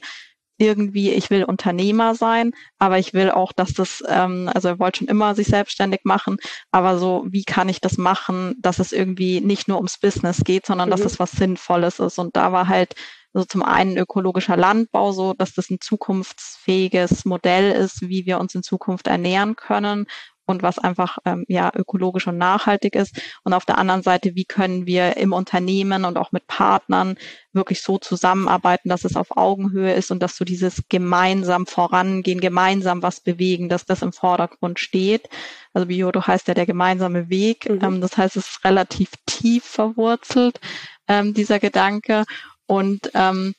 [0.64, 5.00] irgendwie, ich will Unternehmer sein, aber ich will auch, dass das, ähm, also er wollte
[5.00, 6.38] schon immer sich selbstständig machen,
[6.72, 10.66] aber so, wie kann ich das machen, dass es irgendwie nicht nur ums Business geht,
[10.66, 10.92] sondern mhm.
[10.92, 12.20] dass es was Sinnvolles ist.
[12.20, 12.96] Und da war halt
[13.34, 18.54] so zum einen ökologischer Landbau, so dass das ein zukunftsfähiges Modell ist, wie wir uns
[18.54, 20.06] in Zukunft ernähren können
[20.46, 23.20] und was einfach ähm, ja ökologisch und nachhaltig ist.
[23.44, 27.16] Und auf der anderen Seite, wie können wir im Unternehmen und auch mit Partnern
[27.54, 33.04] wirklich so zusammenarbeiten, dass es auf Augenhöhe ist und dass so dieses gemeinsam vorangehen, gemeinsam
[33.04, 35.30] was bewegen, dass das im Vordergrund steht.
[35.74, 37.70] Also Biodo heißt ja der gemeinsame Weg.
[37.70, 37.80] Mhm.
[37.82, 40.60] Ähm, das heißt, es ist relativ tief verwurzelt,
[41.08, 42.26] ähm, dieser Gedanke.
[42.66, 43.54] Und ähm,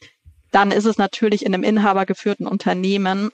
[0.50, 3.30] dann ist es natürlich in einem inhabergeführten Unternehmen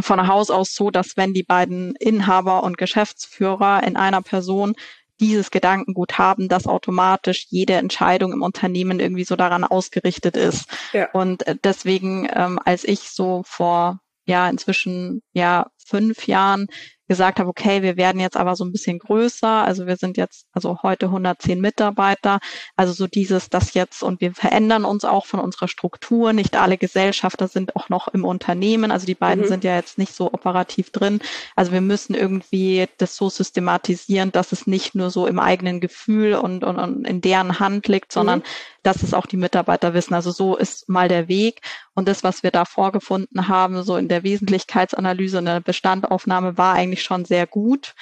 [0.00, 4.74] von Haus aus so, dass wenn die beiden Inhaber und Geschäftsführer in einer Person
[5.20, 10.68] dieses Gedankengut haben, dass automatisch jede Entscheidung im Unternehmen irgendwie so daran ausgerichtet ist.
[10.92, 11.10] Ja.
[11.12, 16.66] Und äh, deswegen, ähm, als ich so vor ja inzwischen ja fünf Jahren
[17.08, 19.64] gesagt habe, okay, wir werden jetzt aber so ein bisschen größer.
[19.64, 22.38] Also wir sind jetzt also heute 110 Mitarbeiter.
[22.76, 26.32] Also so dieses, das jetzt und wir verändern uns auch von unserer Struktur.
[26.32, 28.90] Nicht alle Gesellschafter sind auch noch im Unternehmen.
[28.90, 29.48] Also die beiden mhm.
[29.48, 31.20] sind ja jetzt nicht so operativ drin.
[31.54, 36.34] Also wir müssen irgendwie das so systematisieren, dass es nicht nur so im eigenen Gefühl
[36.34, 40.14] und, und, und in deren Hand liegt, sondern mhm dass es auch die Mitarbeiter wissen.
[40.14, 41.60] Also so ist mal der Weg.
[41.94, 46.74] Und das, was wir da vorgefunden haben, so in der Wesentlichkeitsanalyse und der Bestandaufnahme, war
[46.74, 47.94] eigentlich schon sehr gut.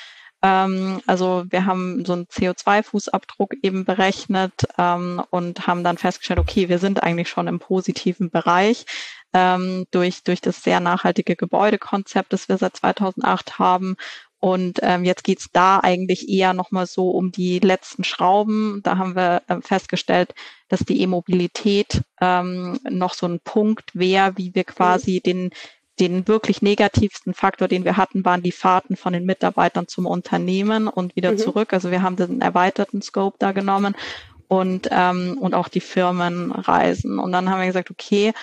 [0.42, 6.68] Ähm, also wir haben so einen CO2-Fußabdruck eben berechnet ähm, und haben dann festgestellt, okay,
[6.68, 8.84] wir sind eigentlich schon im positiven Bereich
[9.34, 13.96] ähm, durch, durch das sehr nachhaltige Gebäudekonzept, das wir seit 2008 haben
[14.44, 18.82] und ähm, jetzt geht's da eigentlich eher nochmal so um die letzten Schrauben.
[18.82, 20.34] Da haben wir äh, festgestellt,
[20.68, 25.48] dass die E-Mobilität ähm, noch so ein Punkt wäre, wie wir quasi den
[25.98, 30.88] den wirklich negativsten Faktor, den wir hatten, waren die Fahrten von den Mitarbeitern zum Unternehmen
[30.88, 31.38] und wieder mhm.
[31.38, 31.72] zurück.
[31.72, 33.96] Also wir haben den erweiterten Scope da genommen
[34.46, 37.18] und, ähm, und auch die Firmenreisen.
[37.18, 38.34] Und dann haben wir gesagt, okay,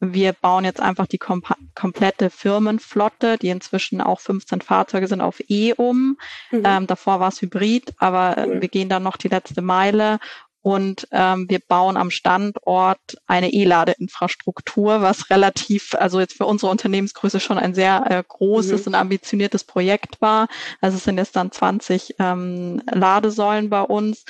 [0.00, 1.42] wir bauen jetzt einfach die kom
[1.74, 6.18] komplette Firmenflotte, die inzwischen auch 15 Fahrzeuge sind, auf E um.
[6.50, 6.62] Mhm.
[6.64, 8.60] Ähm, davor war es Hybrid, aber cool.
[8.60, 10.18] wir gehen dann noch die letzte Meile
[10.66, 17.38] und ähm, wir bauen am Standort eine E-Ladeinfrastruktur, was relativ, also jetzt für unsere Unternehmensgröße
[17.38, 18.86] schon ein sehr äh, großes mhm.
[18.88, 20.48] und ambitioniertes Projekt war.
[20.80, 24.24] Also es sind jetzt dann 20 ähm, Ladesäulen bei uns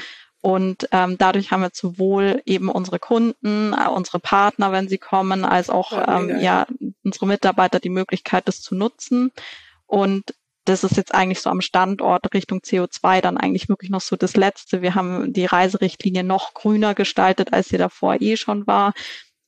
[0.47, 5.45] und ähm, dadurch haben wir sowohl eben unsere Kunden, äh, unsere Partner, wenn sie kommen,
[5.45, 6.69] als auch ähm, ja
[7.03, 9.33] unsere Mitarbeiter die Möglichkeit, das zu nutzen.
[9.87, 14.15] Und das ist jetzt eigentlich so am Standort Richtung CO2 dann eigentlich wirklich noch so
[14.15, 14.83] das Letzte.
[14.83, 18.95] Wir haben die Reiserichtlinie noch grüner gestaltet, als sie davor eh schon war.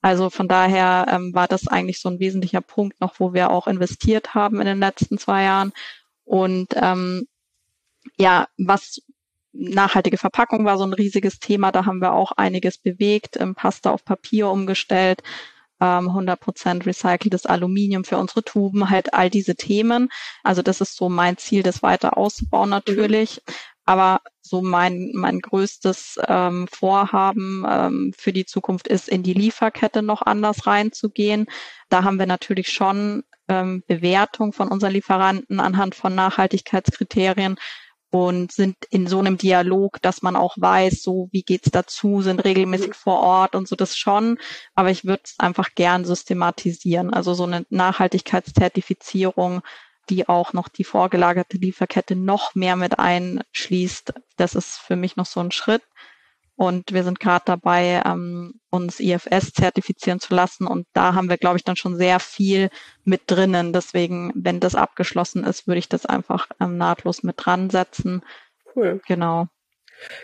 [0.03, 3.69] Also von daher ähm, war das eigentlich so ein wesentlicher Punkt noch, wo wir auch
[3.69, 5.73] investiert haben in den letzten zwei Jahren.
[6.25, 7.29] Und ähm,
[8.17, 9.01] ja, was
[9.53, 11.73] nachhaltige Verpackung war so ein riesiges Thema.
[11.73, 15.23] Da haben wir auch einiges bewegt, ähm, Pasta auf Papier umgestellt,
[15.81, 20.09] ähm, 100% recyceltes Aluminium für unsere Tuben, halt all diese Themen.
[20.43, 23.43] Also das ist so mein Ziel, das weiter auszubauen natürlich.
[23.47, 23.53] Mhm.
[23.85, 30.03] Aber so mein, mein größtes ähm, Vorhaben ähm, für die Zukunft ist, in die Lieferkette
[30.03, 31.47] noch anders reinzugehen.
[31.89, 37.57] Da haben wir natürlich schon ähm, Bewertung von unseren Lieferanten anhand von Nachhaltigkeitskriterien
[38.11, 42.45] und sind in so einem Dialog, dass man auch weiß, so wie geht's dazu, sind
[42.45, 44.39] regelmäßig vor Ort und so das schon.
[44.75, 47.13] Aber ich würde es einfach gern systematisieren.
[47.13, 49.61] Also so eine Nachhaltigkeitszertifizierung,
[50.09, 54.15] die auch noch die vorgelagerte Lieferkette noch mehr mit einschließt.
[54.37, 55.83] Das ist für mich noch so ein Schritt.
[56.59, 60.67] Und wir sind gerade dabei, ähm, uns IFS zertifizieren zu lassen.
[60.67, 62.71] Und da haben wir, glaube ich, dann schon sehr viel
[63.05, 63.73] mit drinnen.
[63.73, 68.23] Deswegen, wenn das abgeschlossen ist, würde ich das einfach ähm, nahtlos mit dran setzen.
[68.75, 69.01] Cool.
[69.07, 69.47] Genau.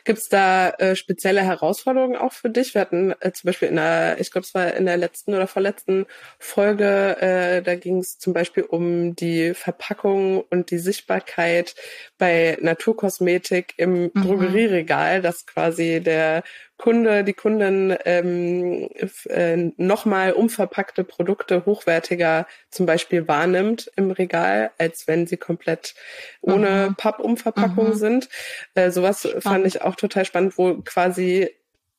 [0.04, 2.74] Gibt es da äh, spezielle Herausforderungen auch für dich?
[2.74, 5.46] Wir hatten äh, zum Beispiel in der, ich glaube, es war in der letzten oder
[5.46, 6.06] vorletzten
[6.38, 11.74] Folge, äh, da ging es zum Beispiel um die Verpackung und die Sichtbarkeit
[12.18, 14.22] bei Naturkosmetik im mhm.
[14.22, 16.42] Drogerieregal, dass quasi der
[16.76, 18.88] Kunde, die Kundin ähm,
[19.28, 25.94] äh, nochmal umverpackte Produkte hochwertiger zum Beispiel wahrnimmt im Regal, als wenn sie komplett
[26.40, 26.94] ohne mhm.
[26.96, 27.94] Pappumverpackung mhm.
[27.94, 28.28] sind.
[28.74, 29.42] Äh, sowas spannend.
[29.42, 31.50] fand ich auch total spannend, wo quasi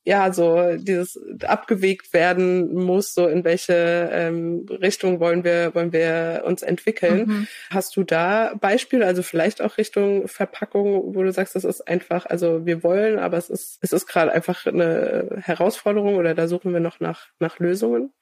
[0.06, 6.44] ja, so dieses abgewegt werden muss, so in welche ähm, Richtung wollen wir, wollen wir
[6.46, 7.26] uns entwickeln.
[7.26, 7.48] Mhm.
[7.70, 12.24] Hast du da Beispiele, also vielleicht auch Richtung Verpackung, wo du sagst, das ist einfach,
[12.24, 16.72] also wir wollen, aber es ist, es ist gerade einfach eine Herausforderung oder da suchen
[16.72, 18.12] wir noch nach, nach Lösungen?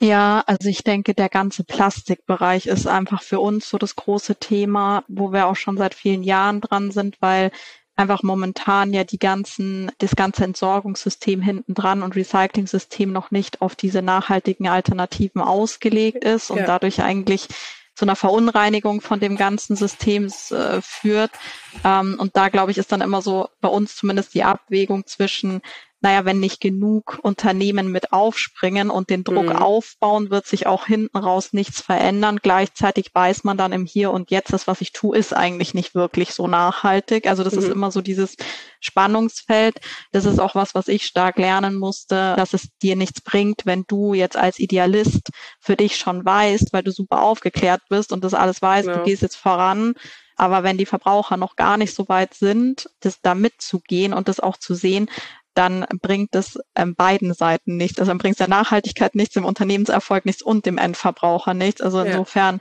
[0.00, 5.04] Ja, also ich denke, der ganze Plastikbereich ist einfach für uns so das große Thema,
[5.08, 7.50] wo wir auch schon seit vielen Jahren dran sind, weil
[7.96, 13.76] einfach momentan ja die ganzen, das ganze Entsorgungssystem hinten dran und Recycling-System noch nicht auf
[13.76, 16.66] diese nachhaltigen Alternativen ausgelegt ist und ja.
[16.66, 17.48] dadurch eigentlich
[17.94, 21.30] zu einer Verunreinigung von dem ganzen Systems äh, führt.
[21.84, 25.62] Ähm, und da glaube ich, ist dann immer so bei uns zumindest die Abwägung zwischen
[26.04, 29.56] naja, wenn nicht genug Unternehmen mit aufspringen und den Druck mhm.
[29.56, 32.40] aufbauen, wird sich auch hinten raus nichts verändern.
[32.42, 35.94] Gleichzeitig weiß man dann im Hier und Jetzt, das, was ich tue, ist eigentlich nicht
[35.94, 37.26] wirklich so nachhaltig.
[37.26, 37.58] Also das mhm.
[37.60, 38.36] ist immer so dieses
[38.80, 39.80] Spannungsfeld.
[40.12, 43.84] Das ist auch was, was ich stark lernen musste, dass es dir nichts bringt, wenn
[43.88, 48.34] du jetzt als Idealist für dich schon weißt, weil du super aufgeklärt bist und das
[48.34, 48.98] alles weißt, ja.
[48.98, 49.94] du gehst jetzt voran.
[50.36, 54.40] Aber wenn die Verbraucher noch gar nicht so weit sind, das da mitzugehen und das
[54.40, 55.08] auch zu sehen,
[55.54, 57.98] dann bringt es ähm, beiden Seiten nichts.
[57.98, 61.80] Also dann bringt es der Nachhaltigkeit nichts, dem Unternehmenserfolg nichts und dem Endverbraucher nichts.
[61.80, 62.60] Also insofern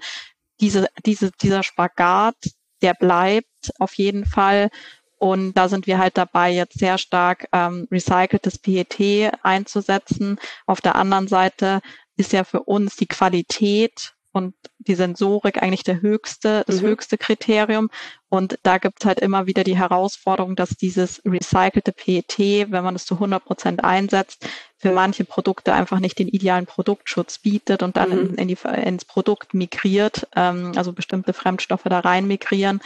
[0.60, 2.36] diese, diese, dieser Spagat,
[2.82, 4.70] der bleibt auf jeden Fall.
[5.18, 10.38] Und da sind wir halt dabei, jetzt sehr stark ähm, recyceltes PET einzusetzen.
[10.66, 11.82] Auf der anderen Seite
[12.18, 16.88] ist ja für uns die Qualität und die Sensorik eigentlich der höchste, das mhm.
[16.88, 17.90] höchste Kriterium.
[18.30, 23.06] Und da gibt's halt immer wieder die Herausforderung, dass dieses recycelte PET, wenn man es
[23.06, 28.10] zu 100 Prozent einsetzt, für manche Produkte einfach nicht den idealen Produktschutz bietet und dann
[28.10, 28.30] mhm.
[28.30, 32.82] in, in die, ins Produkt migriert, ähm, also bestimmte Fremdstoffe da rein migrieren.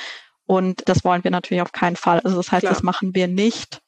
[0.45, 2.19] Und das wollen wir natürlich auf keinen Fall.
[2.19, 2.73] Also das heißt, Klar.
[2.73, 3.81] das machen wir nicht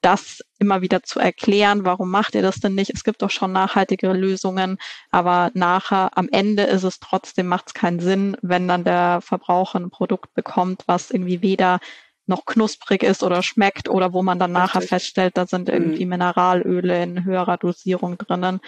[0.00, 2.90] das immer wieder zu erklären, warum macht ihr das denn nicht?
[2.94, 4.78] Es gibt doch schon nachhaltigere Lösungen,
[5.10, 9.80] aber nachher am Ende ist es trotzdem, macht es keinen Sinn, wenn dann der Verbraucher
[9.80, 11.80] ein Produkt bekommt, was irgendwie weder
[12.26, 14.88] noch knusprig ist oder schmeckt oder wo man dann nachher Richtig.
[14.88, 16.10] feststellt, da sind irgendwie mhm.
[16.10, 18.60] Mineralöle in höherer Dosierung drinnen.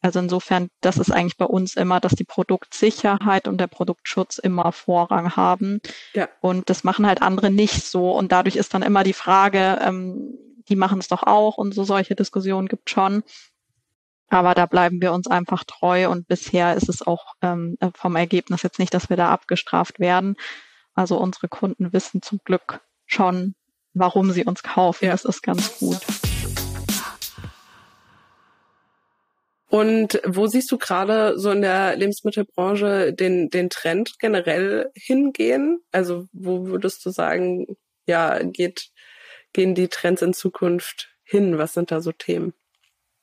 [0.00, 4.70] Also insofern, das ist eigentlich bei uns immer, dass die Produktsicherheit und der Produktschutz immer
[4.70, 5.80] Vorrang haben.
[6.14, 6.28] Ja.
[6.40, 8.12] Und das machen halt andere nicht so.
[8.12, 11.84] Und dadurch ist dann immer die Frage, ähm, die machen es doch auch und so
[11.84, 13.22] solche Diskussionen gibt schon.
[14.28, 18.62] Aber da bleiben wir uns einfach treu und bisher ist es auch ähm, vom Ergebnis
[18.62, 20.36] jetzt nicht, dass wir da abgestraft werden.
[20.94, 23.54] Also unsere Kunden wissen zum Glück schon,
[23.94, 25.06] warum sie uns kaufen.
[25.06, 25.12] Ja.
[25.12, 26.00] Das ist ganz gut.
[29.70, 35.80] Und wo siehst du gerade so in der Lebensmittelbranche den, den Trend generell hingehen?
[35.92, 37.76] Also wo würdest du sagen,
[38.06, 38.88] ja, geht
[39.58, 41.58] gehen die Trends in Zukunft hin?
[41.58, 42.54] Was sind da so Themen?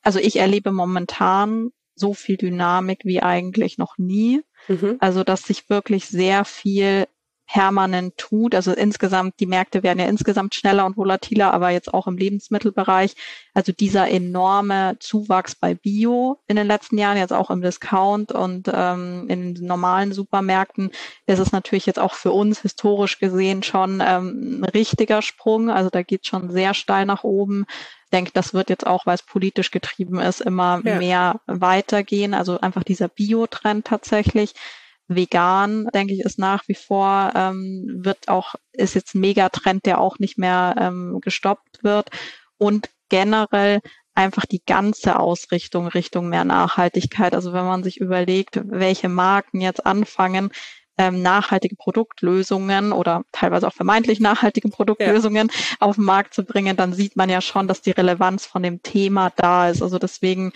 [0.02, 4.42] Also ich erlebe momentan so viel Dynamik wie eigentlich noch nie.
[4.68, 4.98] Mhm.
[5.00, 7.06] Also dass sich wirklich sehr viel
[7.46, 8.54] permanent tut.
[8.54, 13.14] Also insgesamt, die Märkte werden ja insgesamt schneller und volatiler, aber jetzt auch im Lebensmittelbereich.
[13.54, 18.70] Also dieser enorme Zuwachs bei Bio in den letzten Jahren, jetzt auch im Discount und
[18.72, 20.90] ähm, in normalen Supermärkten,
[21.26, 25.70] ist es natürlich jetzt auch für uns historisch gesehen schon ähm, ein richtiger Sprung.
[25.70, 27.66] Also da geht schon sehr steil nach oben.
[28.06, 30.96] Ich denke, das wird jetzt auch, weil es politisch getrieben ist, immer ja.
[30.96, 32.34] mehr weitergehen.
[32.34, 34.54] Also einfach dieser Bio-Trend tatsächlich
[35.08, 40.00] vegan, denke ich, ist nach wie vor, ähm, wird auch, ist jetzt ein Megatrend, der
[40.00, 42.10] auch nicht mehr ähm, gestoppt wird.
[42.58, 43.80] Und generell
[44.14, 47.34] einfach die ganze Ausrichtung Richtung mehr Nachhaltigkeit.
[47.34, 50.50] Also wenn man sich überlegt, welche Marken jetzt anfangen,
[50.98, 55.76] ähm, nachhaltige Produktlösungen oder teilweise auch vermeintlich nachhaltige Produktlösungen ja.
[55.80, 58.82] auf den Markt zu bringen, dann sieht man ja schon, dass die Relevanz von dem
[58.82, 59.82] Thema da ist.
[59.82, 60.52] Also deswegen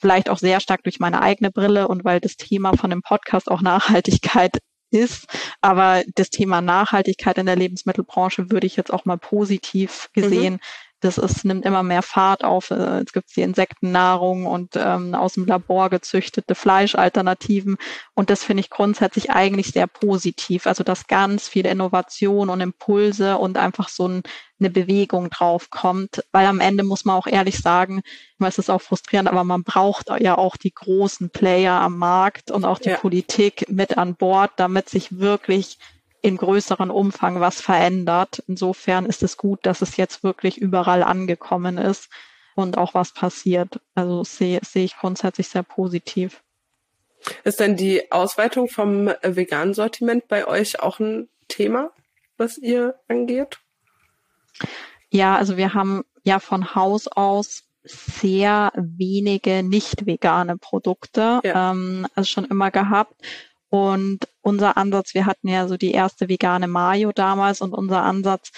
[0.00, 3.50] vielleicht auch sehr stark durch meine eigene Brille und weil das Thema von dem Podcast
[3.50, 4.58] auch Nachhaltigkeit
[4.90, 5.26] ist.
[5.60, 10.60] Aber das Thema Nachhaltigkeit in der Lebensmittelbranche würde ich jetzt auch mal positiv gesehen mhm
[11.00, 12.70] das ist, nimmt immer mehr Fahrt auf.
[12.70, 17.78] Äh, jetzt gibt es die Insektennahrung und ähm, aus dem Labor gezüchtete Fleischalternativen.
[18.14, 20.66] Und das finde ich grundsätzlich eigentlich sehr positiv.
[20.66, 24.22] Also dass ganz viel Innovation und Impulse und einfach so ein,
[24.58, 26.22] eine Bewegung drauf kommt.
[26.32, 28.02] Weil am Ende muss man auch ehrlich sagen,
[28.38, 32.64] es ist auch frustrierend, aber man braucht ja auch die großen Player am Markt und
[32.64, 32.96] auch die ja.
[32.96, 35.78] Politik mit an Bord, damit sich wirklich
[36.22, 38.42] in größeren Umfang was verändert.
[38.46, 42.10] Insofern ist es gut, dass es jetzt wirklich überall angekommen ist
[42.54, 43.80] und auch was passiert.
[43.94, 46.42] Also sehe, sehe ich grundsätzlich sehr positiv.
[47.44, 51.90] Ist denn die Ausweitung vom veganen Sortiment bei euch auch ein Thema,
[52.36, 53.58] was ihr angeht?
[55.10, 61.72] Ja, also wir haben ja von Haus aus sehr wenige nicht vegane Produkte, ja.
[61.72, 63.14] ähm, also schon immer gehabt.
[63.70, 68.50] Und unser Ansatz, wir hatten ja so die erste vegane Mayo damals und unser Ansatz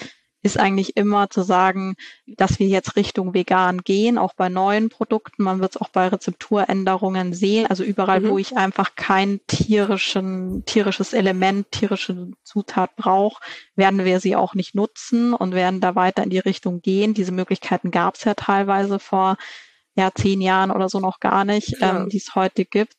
[0.42, 1.94] ist eigentlich immer zu sagen,
[2.26, 5.44] dass wir jetzt Richtung vegan gehen, auch bei neuen Produkten.
[5.44, 7.66] Man wird es auch bei Rezepturänderungen sehen.
[7.66, 8.28] Also überall, mhm.
[8.30, 13.40] wo ich einfach kein tierischen, tierisches Element, tierische Zutat brauche,
[13.76, 17.14] werden wir sie auch nicht nutzen und werden da weiter in die Richtung gehen.
[17.14, 19.36] Diese Möglichkeiten gab es ja teilweise vor
[19.94, 22.00] ja, zehn Jahren oder so noch gar nicht, ja.
[22.00, 22.96] ähm, die es heute gibt.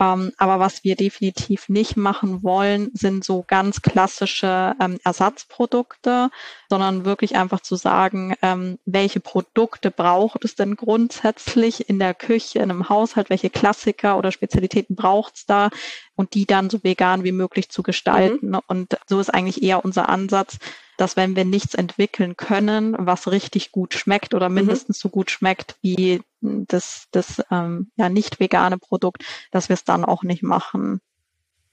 [0.00, 6.30] Ähm, aber was wir definitiv nicht machen wollen, sind so ganz klassische ähm, Ersatzprodukte,
[6.70, 12.60] sondern wirklich einfach zu sagen, ähm, welche Produkte braucht es denn grundsätzlich in der Küche,
[12.60, 15.68] in einem Haushalt, welche Klassiker oder Spezialitäten braucht es da
[16.14, 18.50] und die dann so vegan wie möglich zu gestalten.
[18.50, 18.60] Mhm.
[18.66, 20.58] Und so ist eigentlich eher unser Ansatz,
[20.96, 24.56] dass wenn wir nichts entwickeln können, was richtig gut schmeckt oder mhm.
[24.56, 29.84] mindestens so gut schmeckt wie das, das ähm, ja nicht vegane Produkt, dass wir es
[29.84, 31.00] dann auch nicht machen.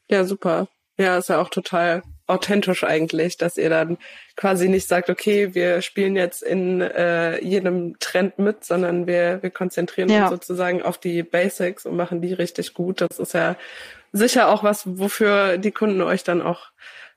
[0.10, 0.68] Ja, super.
[0.98, 3.98] Ja, ist ja auch total authentisch eigentlich, dass ihr dann
[4.36, 9.50] quasi nicht sagt, okay, wir spielen jetzt in äh, jedem Trend mit, sondern wir, wir
[9.50, 10.24] konzentrieren ja.
[10.24, 13.02] uns sozusagen auf die Basics und machen die richtig gut.
[13.02, 13.56] Das ist ja
[14.12, 16.72] sicher auch was, wofür die Kunden euch dann auch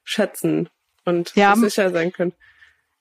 [0.04, 0.68] schätzen
[1.04, 2.32] und ja, sicher sein können.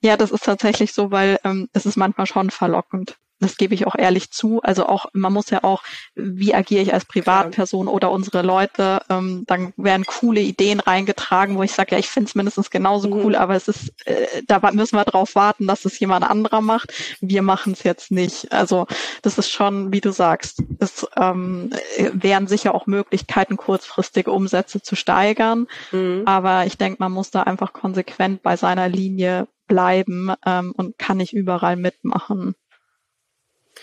[0.01, 3.17] Ja, das ist tatsächlich so, weil ähm, es ist manchmal schon verlockend.
[3.41, 4.61] Das gebe ich auch ehrlich zu.
[4.61, 5.83] Also auch, man muss ja auch,
[6.15, 11.63] wie agiere ich als Privatperson oder unsere Leute, ähm, dann werden coole Ideen reingetragen, wo
[11.63, 13.13] ich sage, ja, ich finde es mindestens genauso mhm.
[13.13, 16.93] cool, aber es ist, äh, da müssen wir drauf warten, dass es jemand anderer macht.
[17.19, 18.51] Wir machen es jetzt nicht.
[18.51, 18.85] Also
[19.23, 21.71] das ist schon, wie du sagst, es ähm,
[22.13, 25.67] wären sicher auch Möglichkeiten, kurzfristige Umsätze zu steigern.
[25.91, 26.23] Mhm.
[26.25, 31.17] Aber ich denke, man muss da einfach konsequent bei seiner Linie bleiben ähm, und kann
[31.17, 32.55] nicht überall mitmachen.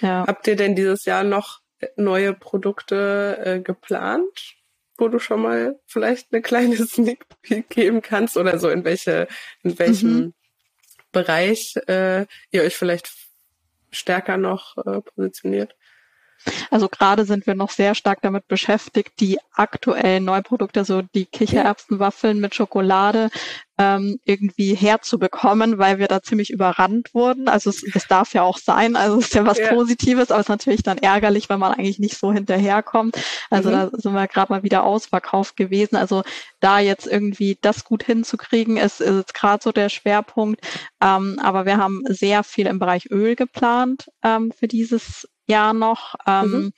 [0.00, 0.24] Ja.
[0.26, 1.60] Habt ihr denn dieses Jahr noch
[1.96, 4.56] neue Produkte äh, geplant,
[4.96, 9.28] wo du schon mal vielleicht eine kleine Sneak Peek geben kannst oder so in welche,
[9.62, 10.34] in welchem mhm.
[11.10, 13.10] Bereich äh, ihr euch vielleicht
[13.90, 15.74] stärker noch äh, positioniert?
[16.70, 22.40] Also gerade sind wir noch sehr stark damit beschäftigt, die aktuellen Neuprodukte, so die Kichererbsenwaffeln
[22.40, 23.30] mit Schokolade,
[23.78, 27.48] ähm, irgendwie herzubekommen, weil wir da ziemlich überrannt wurden.
[27.48, 29.68] Also es, es darf ja auch sein, also es ist ja was ja.
[29.68, 33.16] Positives, aber es ist natürlich dann ärgerlich, wenn man eigentlich nicht so hinterherkommt.
[33.50, 33.72] Also mhm.
[33.72, 35.94] da sind wir gerade mal wieder ausverkauft gewesen.
[35.94, 36.24] Also
[36.58, 40.60] da jetzt irgendwie das gut hinzukriegen, ist, ist gerade so der Schwerpunkt.
[41.00, 46.14] Ähm, aber wir haben sehr viel im Bereich Öl geplant ähm, für dieses Jahr noch.
[46.26, 46.72] Ähm, mhm.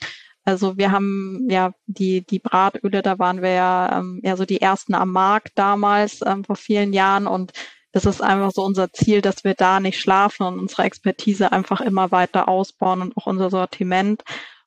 [0.45, 4.61] Also wir haben ja die, die Bratöle, da waren wir ja, ähm, ja so die
[4.61, 7.53] ersten am Markt damals ähm, vor vielen Jahren und
[7.93, 11.81] das ist einfach so unser Ziel, dass wir da nicht schlafen und unsere Expertise einfach
[11.81, 14.23] immer weiter ausbauen und auch unser Sortiment.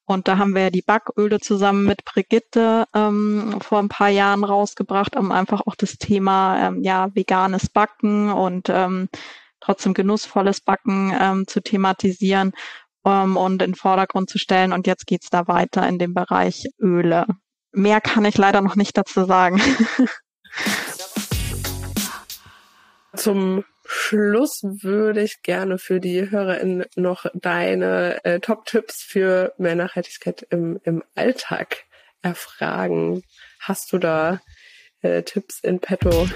[0.06, 4.44] Und da haben wir ja die Backöle zusammen mit Brigitte ähm, vor ein paar Jahren
[4.44, 9.08] rausgebracht, um einfach auch das Thema ähm, ja veganes Backen und ähm,
[9.62, 12.52] trotzdem genussvolles Backen ähm, zu thematisieren
[13.06, 14.74] ähm, und in den Vordergrund zu stellen.
[14.74, 17.26] Und jetzt geht's da weiter in dem Bereich Öle.
[17.72, 19.62] Mehr kann ich leider noch nicht dazu sagen.
[23.16, 30.48] Zum Schluss würde ich gerne für die HörerInnen noch deine äh, Top-Tipps für mehr Nachhaltigkeit
[30.50, 31.84] im, im Alltag
[32.22, 33.24] erfragen.
[33.60, 34.40] Hast du da
[35.02, 36.28] äh, Tipps in petto?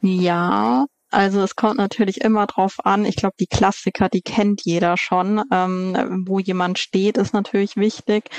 [0.00, 3.04] Ja, also es kommt natürlich immer drauf an.
[3.04, 5.42] Ich glaube, die Klassiker, die kennt jeder schon.
[5.52, 8.30] Ähm, wo jemand steht, ist natürlich wichtig.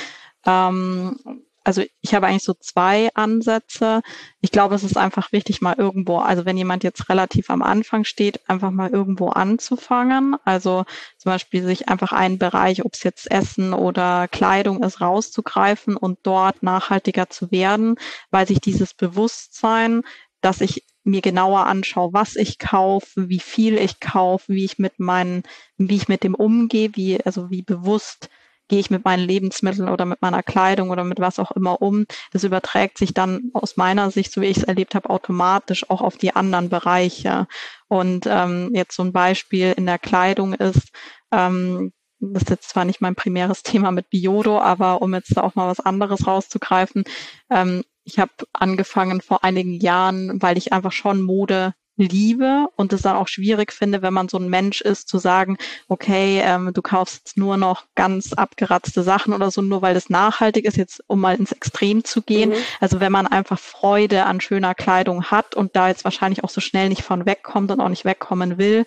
[0.46, 1.18] Ähm,
[1.64, 4.02] also ich habe eigentlich so zwei Ansätze.
[4.42, 8.04] Ich glaube, es ist einfach wichtig, mal irgendwo, also wenn jemand jetzt relativ am Anfang
[8.04, 10.36] steht, einfach mal irgendwo anzufangen.
[10.44, 10.86] Also
[11.18, 16.20] zum Beispiel sich einfach einen Bereich, ob es jetzt Essen oder Kleidung ist, rauszugreifen und
[16.24, 17.96] dort nachhaltiger zu werden,
[18.32, 20.02] weil sich dieses Bewusstsein,
[20.42, 25.00] dass ich mir genauer anschaue, was ich kaufe, wie viel ich kaufe, wie ich mit
[25.00, 25.44] meinen,
[25.78, 28.30] wie ich mit dem umgehe, wie, also wie bewusst
[28.72, 32.06] gehe ich mit meinen Lebensmitteln oder mit meiner Kleidung oder mit was auch immer um.
[32.32, 36.02] Das überträgt sich dann aus meiner Sicht, so wie ich es erlebt habe, automatisch auch
[36.02, 37.48] auf die anderen Bereiche.
[37.90, 40.90] Und ähm, jetzt so ein Beispiel in der Kleidung ist,
[41.34, 41.92] ähm,
[42.22, 45.68] das ist jetzt zwar nicht mein primäres Thema mit Biodo, aber um jetzt auch mal
[45.68, 47.04] was anderes rauszugreifen,
[47.50, 53.02] ähm, ich habe angefangen vor einigen Jahren, weil ich einfach schon Mode liebe und es
[53.02, 56.82] dann auch schwierig finde, wenn man so ein Mensch ist, zu sagen, okay, ähm, du
[56.82, 61.04] kaufst jetzt nur noch ganz abgeratzte Sachen oder so, nur weil es nachhaltig ist, jetzt
[61.08, 62.52] um mal ins Extrem zu gehen.
[62.52, 62.56] Mhm.
[62.80, 66.62] Also wenn man einfach Freude an schöner Kleidung hat und da jetzt wahrscheinlich auch so
[66.62, 68.86] schnell nicht von wegkommt und auch nicht wegkommen will,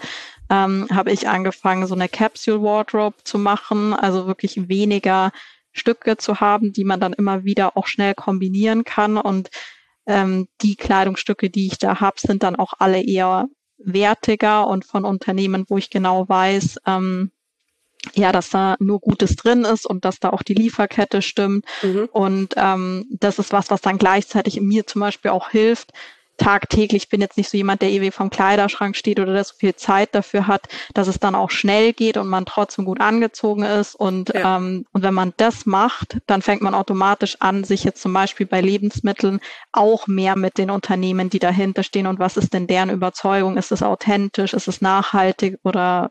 [0.51, 5.31] ähm, habe ich angefangen, so eine Capsule Wardrobe zu machen, also wirklich weniger
[5.75, 9.19] Stücke zu haben, die man dann immer wieder auch schnell kombinieren kann.
[9.19, 9.51] Und
[10.07, 15.05] ähm, die Kleidungsstücke, die ich da habe, sind dann auch alle eher wertiger und von
[15.05, 17.33] Unternehmen, wo ich genau weiß, ähm,
[18.15, 21.65] ja, dass da nur Gutes drin ist und dass da auch die Lieferkette stimmt.
[21.83, 22.09] Mhm.
[22.13, 25.93] Und ähm, das ist was, was dann gleichzeitig mir zum Beispiel auch hilft,
[26.37, 29.55] tagtäglich, ich bin jetzt nicht so jemand, der ewig vom Kleiderschrank steht oder der so
[29.57, 33.63] viel Zeit dafür hat, dass es dann auch schnell geht und man trotzdem gut angezogen
[33.63, 33.95] ist.
[33.95, 34.57] Und, ja.
[34.57, 38.47] ähm, und wenn man das macht, dann fängt man automatisch an, sich jetzt zum Beispiel
[38.47, 39.41] bei Lebensmitteln
[39.73, 43.57] auch mehr mit den Unternehmen, die dahinter stehen und was ist denn deren Überzeugung?
[43.57, 44.55] Ist es authentisch?
[44.55, 46.11] Ist es nachhaltig oder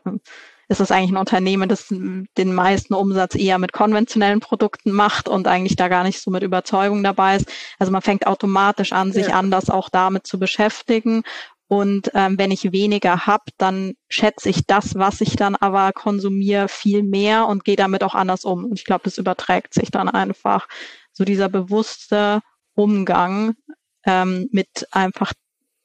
[0.74, 5.46] ist es eigentlich ein Unternehmen, das den meisten Umsatz eher mit konventionellen Produkten macht und
[5.46, 7.46] eigentlich da gar nicht so mit Überzeugung dabei ist.
[7.78, 9.34] Also man fängt automatisch an, sich ja.
[9.34, 11.22] anders auch damit zu beschäftigen.
[11.68, 16.68] Und ähm, wenn ich weniger habe, dann schätze ich das, was ich dann aber konsumiere,
[16.68, 18.64] viel mehr und gehe damit auch anders um.
[18.64, 20.68] Und ich glaube, das überträgt sich dann einfach.
[21.12, 22.40] So dieser bewusste
[22.74, 23.54] Umgang
[24.04, 25.32] ähm, mit einfach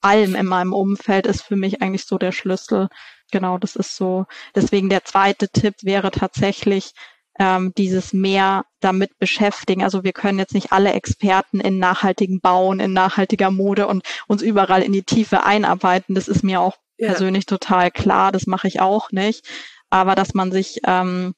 [0.01, 2.89] allem in meinem Umfeld ist für mich eigentlich so der Schlüssel,
[3.31, 4.25] genau, das ist so.
[4.55, 6.93] Deswegen der zweite Tipp wäre tatsächlich,
[7.39, 9.83] ähm, dieses mehr damit beschäftigen.
[9.83, 14.41] Also wir können jetzt nicht alle Experten in nachhaltigen Bauen, in nachhaltiger Mode und uns
[14.41, 16.15] überall in die Tiefe einarbeiten.
[16.15, 17.07] Das ist mir auch ja.
[17.07, 18.33] persönlich total klar.
[18.33, 19.47] Das mache ich auch nicht.
[19.89, 21.33] Aber dass man sich ähm,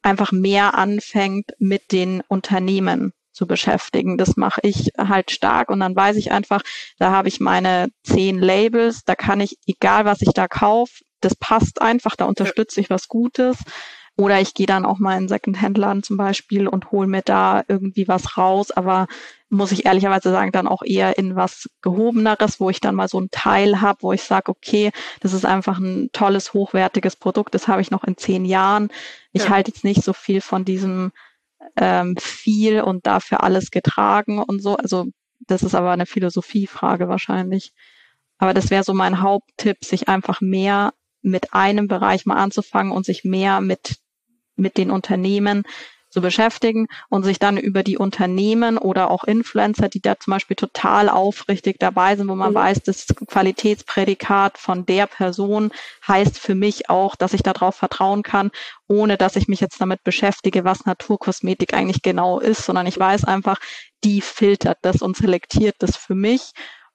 [0.00, 4.18] einfach mehr anfängt mit den Unternehmen zu beschäftigen.
[4.18, 6.62] Das mache ich halt stark und dann weiß ich einfach,
[6.98, 11.34] da habe ich meine zehn Labels, da kann ich, egal was ich da kaufe, das
[11.34, 13.58] passt einfach, da unterstütze ich was Gutes.
[14.16, 18.08] Oder ich gehe dann auch mal in Secondhand-Laden zum Beispiel und hole mir da irgendwie
[18.08, 19.06] was raus, aber
[19.48, 23.18] muss ich ehrlicherweise sagen, dann auch eher in was gehobeneres, wo ich dann mal so
[23.18, 27.68] ein Teil habe, wo ich sage, okay, das ist einfach ein tolles, hochwertiges Produkt, das
[27.68, 28.90] habe ich noch in zehn Jahren.
[29.32, 29.48] Ich ja.
[29.50, 31.12] halte jetzt nicht so viel von diesem
[31.76, 34.76] ähm, viel und dafür alles getragen und so.
[34.76, 35.06] Also
[35.40, 37.72] das ist aber eine Philosophiefrage wahrscheinlich.
[38.38, 40.92] Aber das wäre so mein Haupttipp, sich einfach mehr
[41.22, 43.96] mit einem Bereich mal anzufangen und sich mehr mit,
[44.56, 45.64] mit den Unternehmen
[46.12, 50.56] zu beschäftigen und sich dann über die Unternehmen oder auch Influencer, die da zum Beispiel
[50.56, 52.56] total aufrichtig dabei sind, wo man mhm.
[52.56, 55.72] weiß, das Qualitätsprädikat von der Person
[56.06, 58.50] heißt für mich auch, dass ich darauf vertrauen kann,
[58.88, 63.24] ohne dass ich mich jetzt damit beschäftige, was Naturkosmetik eigentlich genau ist, sondern ich weiß
[63.24, 63.58] einfach,
[64.04, 66.52] die filtert das und selektiert das für mich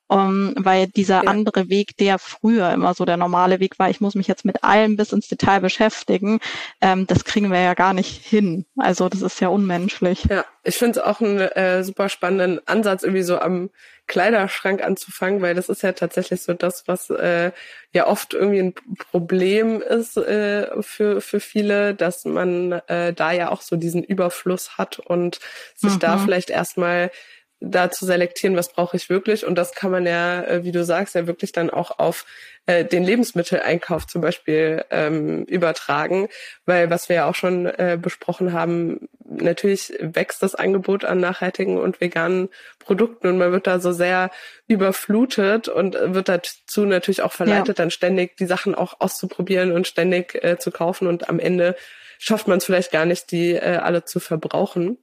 [0.07, 1.29] um, weil dieser ja.
[1.29, 4.63] andere Weg, der früher immer so der normale Weg war, ich muss mich jetzt mit
[4.63, 6.39] allem bis ins Detail beschäftigen,
[6.81, 8.65] ähm, das kriegen wir ja gar nicht hin.
[8.77, 10.25] Also das ist ja unmenschlich.
[10.29, 13.69] Ja, ich finde es auch einen äh, super spannenden Ansatz, irgendwie so am
[14.07, 17.51] Kleiderschrank anzufangen, weil das ist ja tatsächlich so das, was äh,
[17.93, 18.73] ja oft irgendwie ein
[19.11, 24.77] Problem ist äh, für, für viele, dass man äh, da ja auch so diesen Überfluss
[24.77, 25.39] hat und
[25.75, 25.99] sich mhm.
[25.99, 27.11] da vielleicht erstmal
[27.59, 29.45] da zu selektieren, was brauche ich wirklich.
[29.45, 32.25] Und das kann man ja, äh, wie du sagst, ja wirklich dann auch auf
[32.67, 36.27] äh, den Lebensmitteleinkauf zum Beispiel ähm, übertragen.
[36.65, 41.79] Weil was wir ja auch schon äh, besprochen haben, natürlich wächst das Angebot an nachhaltigen
[41.79, 42.49] und veganen
[42.79, 44.29] Produkten und man wird da so sehr
[44.67, 47.73] überflutet und wird dazu natürlich auch verleitet, ja.
[47.73, 51.75] dann ständig die Sachen auch auszuprobieren und ständig äh, zu kaufen und am Ende
[52.19, 54.97] schafft man es vielleicht gar nicht, die äh, alle zu verbrauchen.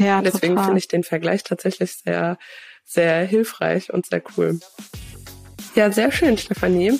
[0.00, 2.38] Ja, Deswegen finde ich den Vergleich tatsächlich sehr,
[2.86, 4.58] sehr hilfreich und sehr cool.
[5.74, 6.98] Ja, sehr schön, Stefanie.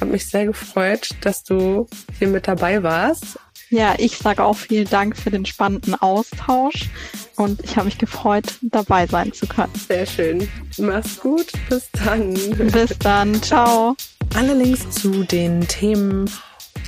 [0.00, 1.86] Hat mich sehr gefreut, dass du
[2.18, 3.38] hier mit dabei warst.
[3.70, 6.90] Ja, ich sage auch vielen Dank für den spannenden Austausch
[7.36, 9.72] und ich habe mich gefreut, dabei sein zu können.
[9.88, 10.48] Sehr schön.
[10.78, 11.46] Mach's gut.
[11.70, 12.34] Bis dann.
[12.72, 13.40] Bis dann.
[13.40, 13.94] Ciao.
[14.34, 16.28] Alle Links zu den Themen,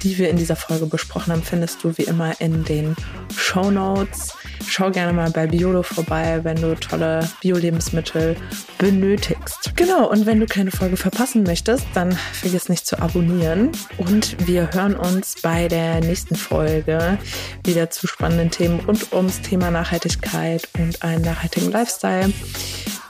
[0.03, 2.97] die wir in dieser Folge besprochen haben, findest du wie immer in den
[3.37, 4.35] Show Notes.
[4.67, 8.37] Schau gerne mal bei Biolo vorbei, wenn du tolle Bio-Lebensmittel
[8.79, 9.73] benötigst.
[9.77, 13.73] Genau, und wenn du keine Folge verpassen möchtest, dann vergiss nicht zu abonnieren.
[13.99, 17.19] Und wir hören uns bei der nächsten Folge
[17.65, 22.33] wieder zu spannenden Themen rund ums Thema Nachhaltigkeit und einen nachhaltigen Lifestyle.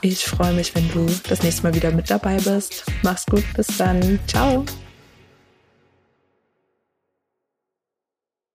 [0.01, 2.85] Ich freue mich, wenn du das nächste Mal wieder mit dabei bist.
[3.01, 4.19] Mach's gut, bis dann.
[4.27, 4.63] Ciao.